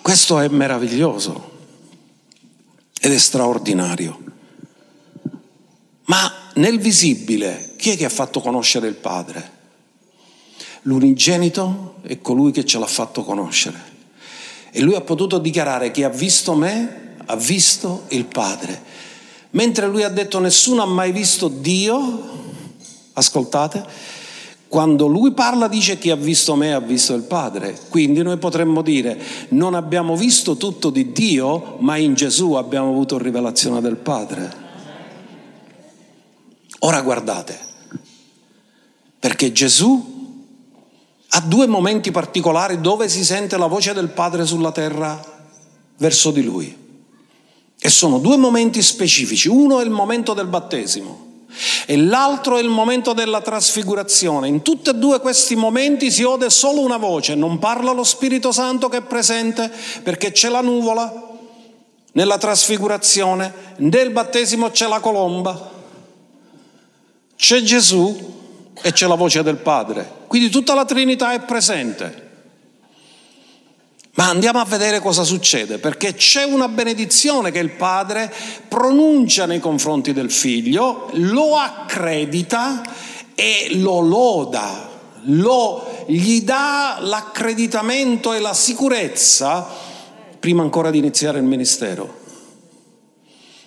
[0.00, 1.49] Questo è meraviglioso
[3.00, 4.18] ed è straordinario.
[6.04, 9.58] Ma nel visibile, chi è che ha fatto conoscere il Padre?
[10.82, 13.88] L'unigenito è colui che ce l'ha fatto conoscere.
[14.70, 18.82] E lui ha potuto dichiarare che ha visto me, ha visto il Padre.
[19.50, 22.52] Mentre lui ha detto nessuno ha mai visto Dio,
[23.14, 23.84] ascoltate,
[24.70, 27.76] quando lui parla dice chi ha visto me ha visto il Padre.
[27.88, 33.18] Quindi noi potremmo dire non abbiamo visto tutto di Dio, ma in Gesù abbiamo avuto
[33.18, 34.68] rivelazione del Padre.
[36.78, 37.58] Ora guardate,
[39.18, 40.38] perché Gesù
[41.30, 45.20] ha due momenti particolari dove si sente la voce del Padre sulla terra
[45.96, 46.76] verso di lui.
[47.76, 49.48] E sono due momenti specifici.
[49.48, 51.29] Uno è il momento del battesimo
[51.86, 54.48] e l'altro è il momento della trasfigurazione.
[54.48, 58.52] In tutti e due questi momenti si ode solo una voce, non parla lo Spirito
[58.52, 59.70] Santo che è presente
[60.02, 61.28] perché c'è la nuvola
[62.12, 65.70] nella trasfigurazione, nel battesimo c'è la colomba,
[67.36, 68.38] c'è Gesù
[68.82, 70.18] e c'è la voce del Padre.
[70.26, 72.29] Quindi tutta la Trinità è presente.
[74.20, 78.30] Ma andiamo a vedere cosa succede, perché c'è una benedizione che il padre
[78.68, 82.82] pronuncia nei confronti del figlio, lo accredita
[83.34, 84.90] e lo loda,
[85.22, 89.66] lo, gli dà l'accreditamento e la sicurezza
[90.38, 92.18] prima ancora di iniziare il ministero.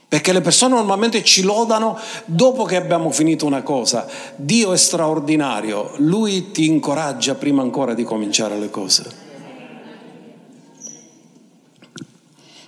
[0.07, 4.05] Perché le persone normalmente ci lodano dopo che abbiamo finito una cosa.
[4.35, 9.22] Dio è straordinario, Lui ti incoraggia prima ancora di cominciare le cose.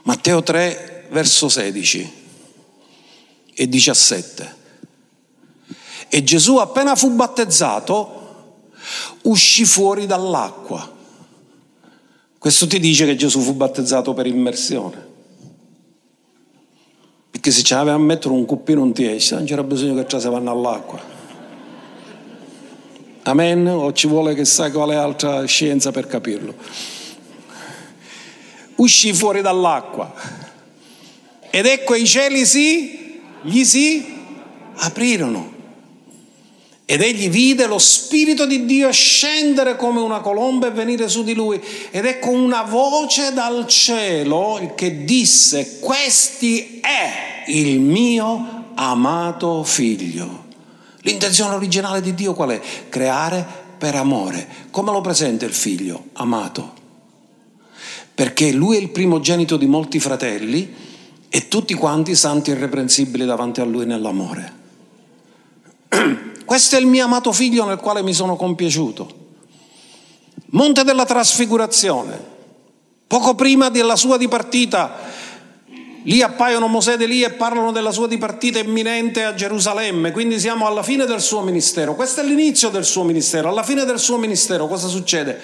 [0.05, 2.13] Matteo 3, verso 16
[3.55, 4.55] e 17.
[6.09, 8.23] E Gesù appena fu battezzato
[9.23, 10.93] uscì fuori dall'acqua.
[12.37, 15.13] Questo ti dice che Gesù fu battezzato per immersione.
[17.31, 20.27] Perché se ce l'aveva a mettere un cuppino non ti non c'era bisogno che ci
[20.27, 21.01] vanno all'acqua.
[23.23, 23.67] Amen?
[23.67, 26.53] O ci vuole che sai quale altra scienza per capirlo?
[28.75, 30.13] Uscì fuori dall'acqua.
[31.49, 34.13] Ed ecco i cieli si, gli si
[34.75, 35.53] aprirono.
[36.87, 41.33] Ed egli vide lo Spirito di Dio scendere come una colomba e venire su di
[41.33, 41.59] lui.
[41.89, 50.43] Ed ecco una voce dal cielo che disse, questi è il mio amato figlio.
[51.01, 52.61] L'intenzione originale di Dio qual è?
[52.89, 53.45] Creare
[53.77, 54.47] per amore.
[54.69, 56.07] Come lo presenta il figlio?
[56.13, 56.74] Amato
[58.15, 60.73] perché lui è il primogenito di molti fratelli
[61.27, 64.53] e tutti quanti santi irreprensibili davanti a lui nell'amore.
[66.45, 69.23] Questo è il mio amato figlio nel quale mi sono compiaciuto.
[70.51, 72.17] Monte della trasfigurazione,
[73.05, 74.95] poco prima della sua dipartita,
[76.03, 80.67] lì appaiono Mosè ed Elia e parlano della sua dipartita imminente a Gerusalemme, quindi siamo
[80.67, 81.95] alla fine del suo ministero.
[81.95, 83.49] Questo è l'inizio del suo ministero.
[83.49, 85.41] Alla fine del suo ministero cosa succede?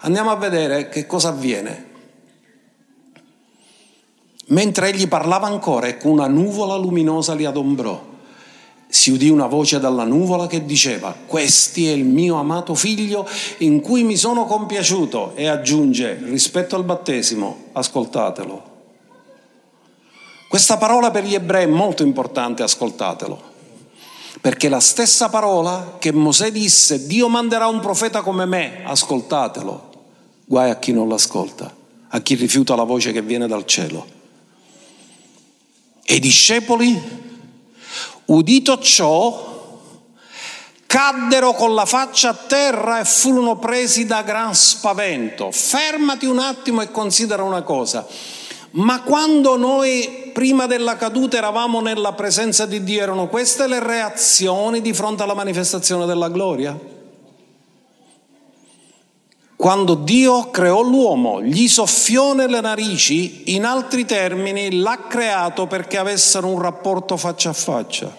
[0.00, 1.90] Andiamo a vedere che cosa avviene.
[4.52, 8.10] Mentre egli parlava ancora, ecco una nuvola luminosa li adombrò
[8.92, 13.26] si udì una voce dalla nuvola che diceva, questi è il mio amato figlio
[13.58, 18.62] in cui mi sono compiaciuto e aggiunge, rispetto al battesimo, ascoltatelo.
[20.46, 23.40] Questa parola per gli ebrei è molto importante, ascoltatelo,
[24.42, 29.90] perché la stessa parola che Mosè disse, Dio manderà un profeta come me, ascoltatelo,
[30.44, 31.74] guai a chi non l'ascolta,
[32.08, 34.20] a chi rifiuta la voce che viene dal cielo.
[36.04, 37.20] E i discepoli
[38.26, 39.80] Udito ciò,
[40.86, 45.50] caddero con la faccia a terra e furono presi da gran spavento.
[45.50, 48.06] Fermati un attimo e considera una cosa.
[48.72, 54.80] Ma quando noi prima della caduta eravamo nella presenza di Dio, erano queste le reazioni
[54.80, 56.78] di fronte alla manifestazione della gloria?
[59.62, 66.48] Quando Dio creò l'uomo, gli soffiò nelle narici, in altri termini l'ha creato perché avessero
[66.48, 68.12] un rapporto faccia a faccia.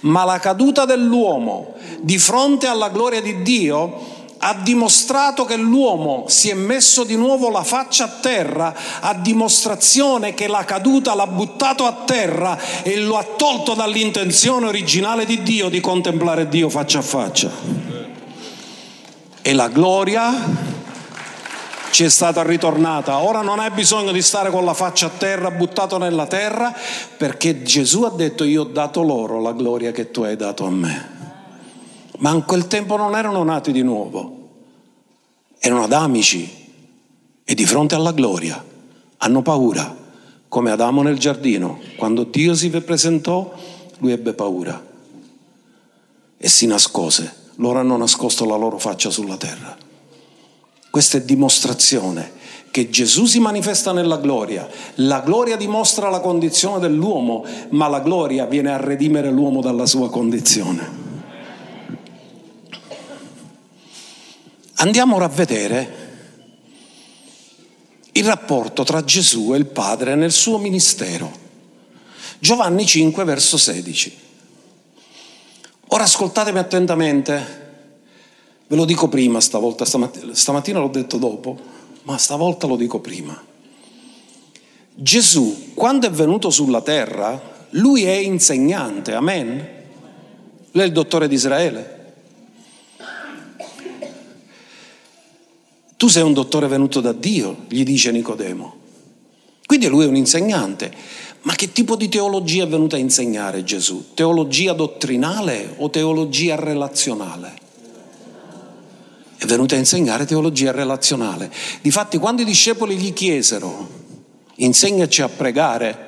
[0.00, 4.00] Ma la caduta dell'uomo di fronte alla gloria di Dio
[4.38, 10.32] ha dimostrato che l'uomo si è messo di nuovo la faccia a terra, a dimostrazione
[10.32, 15.68] che la caduta l'ha buttato a terra e lo ha tolto dall'intenzione originale di Dio
[15.68, 18.15] di contemplare Dio faccia a faccia.
[19.46, 20.34] E la gloria
[21.92, 23.18] ci è stata ritornata.
[23.18, 26.74] Ora non hai bisogno di stare con la faccia a terra, buttato nella terra,
[27.16, 30.70] perché Gesù ha detto io ho dato loro la gloria che tu hai dato a
[30.70, 31.10] me.
[32.18, 34.48] Ma in quel tempo non erano nati di nuovo,
[35.60, 36.50] erano adamici
[37.44, 38.60] e di fronte alla gloria
[39.18, 39.96] hanno paura,
[40.48, 41.78] come Adamo nel giardino.
[41.94, 43.54] Quando Dio si presentò,
[43.98, 44.84] lui ebbe paura
[46.36, 47.44] e si nascose.
[47.56, 49.76] Loro hanno nascosto la loro faccia sulla terra.
[50.90, 52.32] Questa è dimostrazione
[52.70, 54.68] che Gesù si manifesta nella gloria.
[54.96, 60.10] La gloria dimostra la condizione dell'uomo, ma la gloria viene a redimere l'uomo dalla sua
[60.10, 61.04] condizione.
[64.74, 66.04] Andiamo ora a vedere
[68.12, 71.30] il rapporto tra Gesù e il Padre nel suo ministero.
[72.38, 74.25] Giovanni 5, verso 16.
[75.88, 77.64] Ora ascoltatemi attentamente
[78.68, 81.56] Ve lo dico prima stavolta, stamattina, stamattina l'ho detto dopo,
[82.02, 83.40] ma stavolta lo dico prima.
[84.92, 89.68] Gesù, quando è venuto sulla terra, lui è insegnante, amen?
[90.72, 91.94] Lui è il dottore di Israele.
[95.96, 98.74] Tu sei un dottore venuto da Dio, gli dice Nicodemo.
[99.64, 100.92] Quindi lui è un insegnante.
[101.46, 104.14] Ma che tipo di teologia è venuta a insegnare Gesù?
[104.14, 107.64] Teologia dottrinale o teologia relazionale?
[109.38, 111.52] è venuto a insegnare teologia relazionale.
[111.82, 113.88] Difatti, quando i discepoli gli chiesero,
[114.56, 116.04] insegnaci a pregare,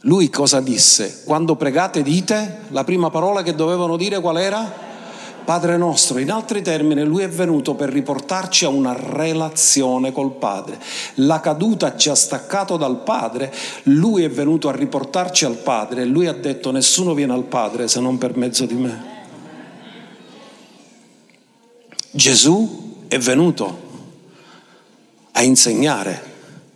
[0.00, 1.22] lui cosa disse?
[1.24, 4.83] Quando pregate dite, la prima parola che dovevano dire qual era?
[5.44, 10.80] Padre nostro, in altri termini lui è venuto per riportarci a una relazione col Padre.
[11.16, 13.52] La caduta ci ha staccato dal Padre,
[13.84, 17.88] lui è venuto a riportarci al Padre e lui ha detto nessuno viene al Padre
[17.88, 19.12] se non per mezzo di me.
[22.10, 23.82] Gesù è venuto
[25.32, 26.32] a insegnare,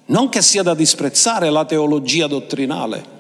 [0.06, 3.17] non che sia da disprezzare la teologia dottrinale,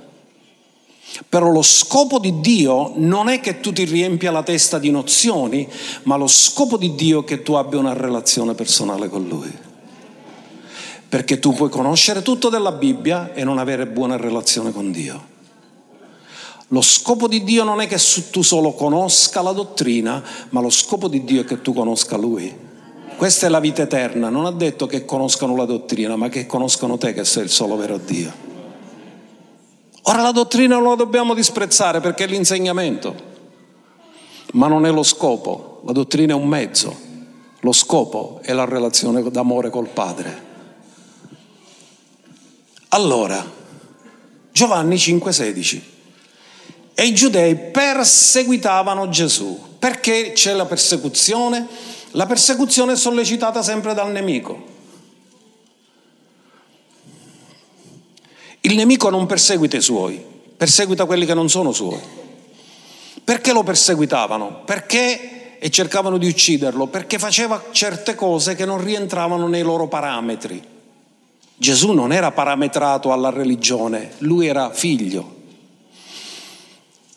[1.28, 5.68] però lo scopo di Dio non è che tu ti riempia la testa di nozioni,
[6.04, 9.50] ma lo scopo di Dio è che tu abbia una relazione personale con Lui.
[11.08, 15.36] Perché tu puoi conoscere tutto della Bibbia e non avere buona relazione con Dio.
[16.68, 17.98] Lo scopo di Dio non è che
[18.30, 22.54] tu solo conosca la dottrina, ma lo scopo di Dio è che tu conosca Lui.
[23.16, 24.28] Questa è la vita eterna.
[24.28, 27.76] Non ha detto che conoscano la dottrina, ma che conoscano te che sei il solo
[27.76, 28.57] vero Dio.
[30.02, 33.14] Ora la dottrina non la dobbiamo disprezzare perché è l'insegnamento,
[34.52, 35.82] ma non è lo scopo.
[35.84, 37.06] La dottrina è un mezzo.
[37.60, 40.46] Lo scopo è la relazione d'amore col Padre.
[42.90, 43.44] Allora,
[44.52, 45.80] Giovanni 5,16.
[46.94, 49.76] E i giudei perseguitavano Gesù.
[49.78, 51.66] Perché c'è la persecuzione?
[52.12, 54.67] La persecuzione è sollecitata sempre dal nemico.
[58.68, 60.22] Il nemico non perseguita i suoi,
[60.54, 61.98] perseguita quelli che non sono suoi.
[63.24, 64.60] Perché lo perseguitavano?
[64.66, 66.86] Perché e cercavano di ucciderlo?
[66.86, 70.62] Perché faceva certe cose che non rientravano nei loro parametri.
[71.56, 75.36] Gesù non era parametrato alla religione, lui era figlio.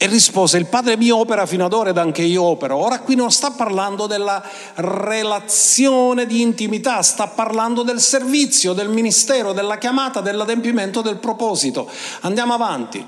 [0.03, 2.75] E rispose, il Padre mio opera fino ad ora ed anche io opero.
[2.75, 4.43] Ora qui non sta parlando della
[4.77, 11.87] relazione di intimità, sta parlando del servizio, del ministero, della chiamata, dell'adempimento del proposito.
[12.21, 13.05] Andiamo avanti.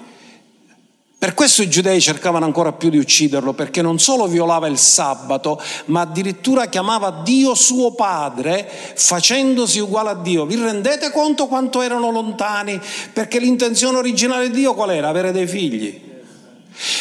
[1.18, 5.60] Per questo i giudei cercavano ancora più di ucciderlo, perché non solo violava il sabato,
[5.86, 10.46] ma addirittura chiamava Dio suo padre facendosi uguale a Dio.
[10.46, 12.80] Vi rendete conto quanto erano lontani?
[13.12, 15.08] Perché l'intenzione originale di Dio qual era?
[15.08, 16.12] Avere dei figli.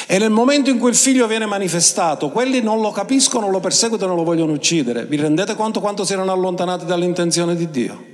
[0.07, 4.15] E nel momento in cui il figlio viene manifestato, quelli non lo capiscono, lo perseguitano
[4.15, 5.07] lo vogliono uccidere.
[5.07, 8.11] Vi rendete conto quanto si erano allontanati dall'intenzione di Dio?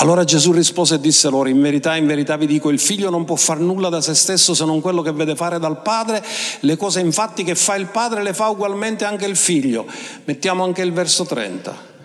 [0.00, 3.24] Allora Gesù rispose e disse loro, in verità, in verità vi dico, il figlio non
[3.24, 6.24] può far nulla da se stesso se non quello che vede fare dal padre,
[6.60, 9.86] le cose infatti che fa il padre le fa ugualmente anche il figlio.
[10.24, 11.96] Mettiamo anche il verso 30.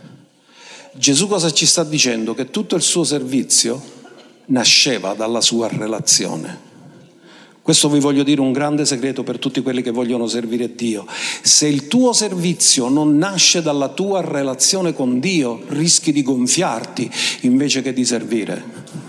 [0.93, 2.33] Gesù cosa ci sta dicendo?
[2.33, 4.01] Che tutto il suo servizio
[4.45, 6.71] nasceva dalla sua relazione.
[7.63, 11.05] Questo vi voglio dire un grande segreto per tutti quelli che vogliono servire Dio.
[11.41, 17.09] Se il tuo servizio non nasce dalla tua relazione con Dio, rischi di gonfiarti
[17.41, 19.03] invece che di servire.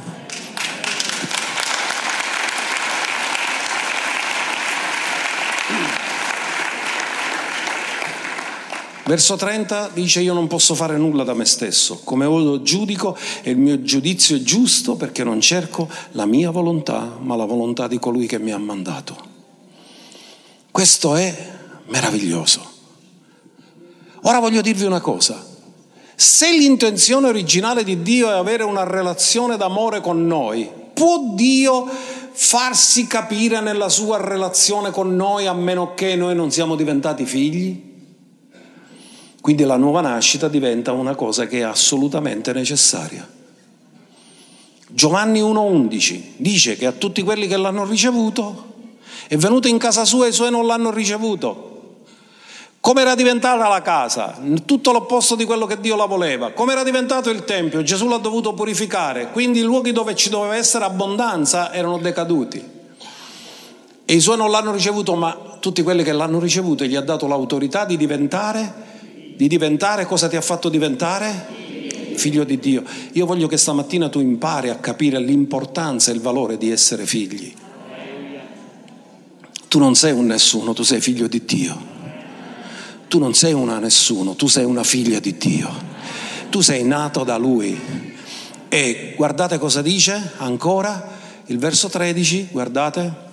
[9.06, 13.50] Verso 30 dice io non posso fare nulla da me stesso, come io giudico e
[13.50, 17.98] il mio giudizio è giusto perché non cerco la mia volontà, ma la volontà di
[17.98, 19.32] colui che mi ha mandato.
[20.70, 21.52] Questo è
[21.88, 22.72] meraviglioso.
[24.22, 25.52] Ora voglio dirvi una cosa.
[26.14, 31.86] Se l'intenzione originale di Dio è avere una relazione d'amore con noi, può Dio
[32.32, 37.92] farsi capire nella sua relazione con noi a meno che noi non siamo diventati figli?
[39.44, 43.28] Quindi la nuova nascita diventa una cosa che è assolutamente necessaria.
[44.88, 48.72] Giovanni 1.11 dice che a tutti quelli che l'hanno ricevuto
[49.28, 51.96] è venuto in casa sua e i suoi non l'hanno ricevuto.
[52.80, 54.40] Come era diventata la casa?
[54.64, 56.52] Tutto l'opposto di quello che Dio la voleva.
[56.52, 57.82] Come era diventato il Tempio?
[57.82, 59.30] Gesù l'ha dovuto purificare.
[59.30, 62.66] Quindi i luoghi dove ci doveva essere abbondanza erano decaduti.
[64.06, 67.26] E i suoi non l'hanno ricevuto, ma tutti quelli che l'hanno ricevuto gli ha dato
[67.26, 68.92] l'autorità di diventare
[69.36, 71.62] di diventare cosa ti ha fatto diventare?
[72.14, 72.84] Figlio di Dio.
[73.12, 77.52] Io voglio che stamattina tu impari a capire l'importanza e il valore di essere figli.
[79.68, 81.92] Tu non sei un nessuno, tu sei figlio di Dio.
[83.08, 85.68] Tu non sei una nessuno, tu sei una figlia di Dio.
[86.50, 87.78] Tu sei nato da Lui.
[88.68, 91.10] E guardate cosa dice ancora
[91.46, 93.23] il verso 13, guardate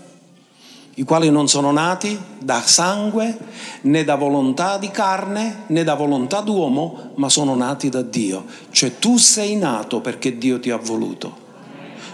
[1.01, 3.35] i quali non sono nati da sangue,
[3.81, 8.45] né da volontà di carne, né da volontà d'uomo, ma sono nati da Dio.
[8.69, 11.35] Cioè tu sei nato perché Dio ti ha voluto.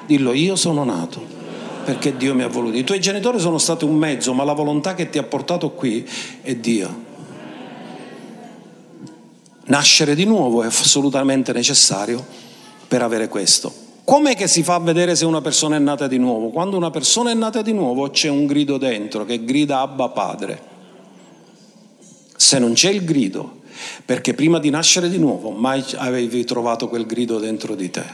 [0.06, 1.22] Dillo, io sono nato
[1.84, 2.78] perché Dio mi ha voluto.
[2.78, 6.08] I tuoi genitori sono stati un mezzo, ma la volontà che ti ha portato qui
[6.42, 7.04] è Dio.
[9.66, 12.26] Nascere di nuovo è assolutamente necessario
[12.88, 13.87] per avere questo.
[14.08, 16.48] Com'è che si fa vedere se una persona è nata di nuovo?
[16.48, 20.62] Quando una persona è nata di nuovo c'è un grido dentro che grida Abba Padre.
[22.38, 23.64] Se non c'è il grido,
[24.06, 28.06] perché prima di nascere di nuovo mai avevi trovato quel grido dentro di te.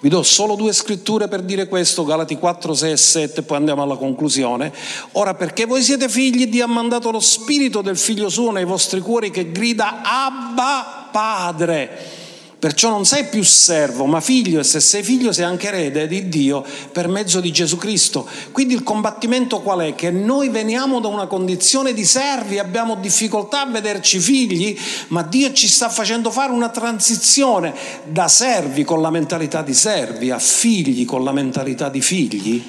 [0.00, 3.80] Vi do solo due scritture per dire questo, Galati 4, 6 e 7, poi andiamo
[3.80, 4.70] alla conclusione.
[5.12, 9.00] Ora, perché voi siete figli, Dio ha mandato lo spirito del figlio suo nei vostri
[9.00, 12.22] cuori che grida Abba Padre.
[12.64, 16.30] Perciò non sei più servo, ma figlio, e se sei figlio sei anche erede di
[16.30, 18.26] Dio per mezzo di Gesù Cristo.
[18.52, 19.94] Quindi il combattimento qual è?
[19.94, 24.74] Che noi veniamo da una condizione di servi, abbiamo difficoltà a vederci figli,
[25.08, 27.74] ma Dio ci sta facendo fare una transizione
[28.06, 32.64] da servi con la mentalità di servi a figli con la mentalità di figli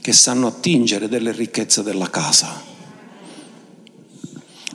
[0.00, 2.62] che sanno attingere delle ricchezze della casa.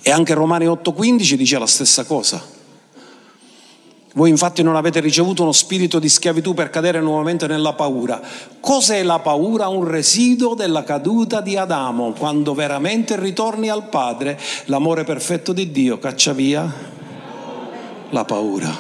[0.01, 2.57] E anche Romani 8:15 dice la stessa cosa.
[4.18, 8.20] Voi infatti non avete ricevuto uno spirito di schiavitù per cadere nuovamente nella paura.
[8.59, 9.68] Cos'è la paura?
[9.68, 12.13] Un residuo della caduta di Adamo.
[12.18, 16.74] Quando veramente ritorni al Padre, l'amore perfetto di Dio caccia via
[18.09, 18.76] la paura.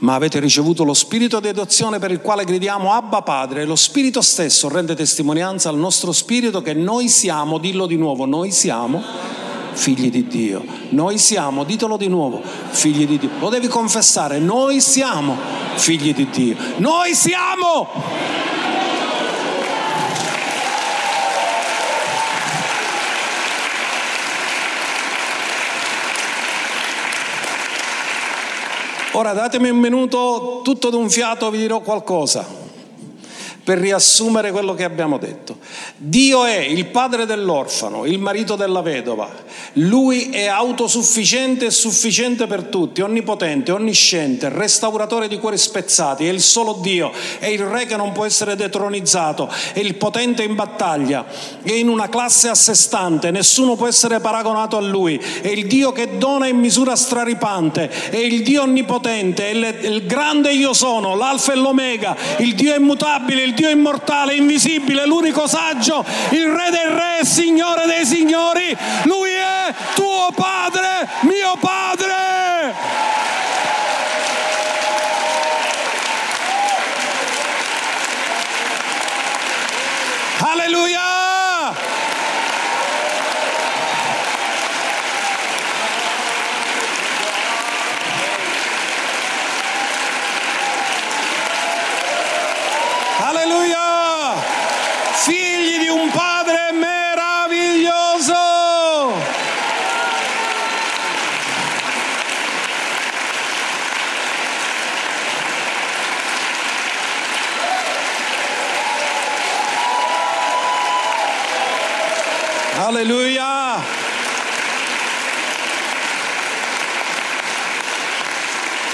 [0.00, 3.74] Ma avete ricevuto lo spirito di adozione per il quale gridiamo Abba Padre, e lo
[3.74, 9.45] spirito stesso rende testimonianza al nostro spirito che noi siamo, dillo di nuovo, noi siamo
[9.76, 10.64] figli di Dio.
[10.90, 13.30] Noi siamo, ditelo di nuovo, figli di Dio.
[13.38, 15.36] Lo devi confessare, noi siamo
[15.74, 16.56] figli di Dio.
[16.78, 18.34] Noi siamo!
[29.12, 32.65] Ora datemi un minuto, tutto d'un fiato vi dirò qualcosa
[33.66, 35.58] per riassumere quello che abbiamo detto.
[35.96, 39.28] Dio è il padre dell'orfano, il marito della vedova.
[39.72, 46.42] Lui è autosufficiente e sufficiente per tutti, onnipotente, onnisciente, restauratore di cuori spezzati, è il
[46.42, 47.10] solo Dio,
[47.40, 51.26] è il re che non può essere detronizzato, è il potente in battaglia,
[51.60, 55.66] è in una classe a sé stante, nessuno può essere paragonato a lui, è il
[55.66, 61.16] Dio che dona in misura straripante, è il Dio onnipotente, è il grande io sono,
[61.16, 66.84] l'alfa e l'omega, il Dio immutabile, il Dio immortale, invisibile, l'unico saggio, il Re dei
[66.84, 68.76] Re, Signore dei Signori.
[69.04, 72.74] Lui è tuo Padre, mio Padre.
[80.38, 81.05] Alleluia!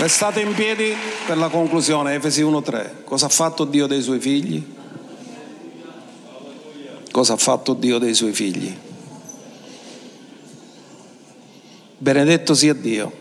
[0.03, 0.93] Restate in piedi
[1.29, 3.05] per la conclusione, Efesi 1.3.
[3.05, 4.61] Cosa ha fatto Dio dei suoi figli?
[7.13, 8.77] Cosa ha fatto Dio dei suoi figli?
[11.99, 13.13] Benedetto sia Dio,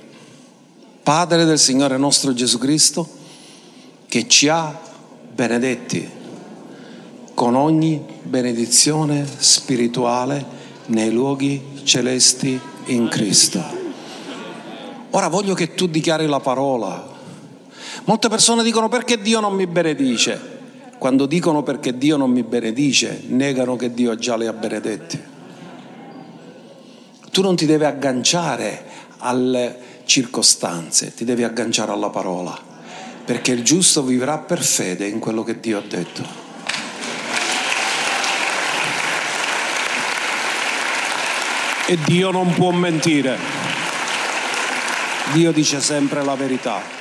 [1.03, 3.07] Padre del Signore nostro Gesù Cristo,
[4.07, 4.75] che ci ha
[5.31, 6.09] benedetti
[7.35, 10.43] con ogni benedizione spirituale
[10.87, 13.80] nei luoghi celesti in Cristo.
[15.11, 17.05] Ora voglio che tu dichiari la parola.
[18.05, 20.59] Molte persone dicono perché Dio non mi benedice.
[20.97, 25.19] Quando dicono perché Dio non mi benedice, negano che Dio già li ha benedetti.
[27.31, 28.85] Tu non ti devi agganciare
[29.17, 32.57] alle circostanze, ti devi agganciare alla parola,
[33.25, 36.23] perché il giusto vivrà per fede in quello che Dio ha detto.
[41.87, 43.70] E Dio non può mentire.
[45.33, 47.00] Dio dice sempre la verità.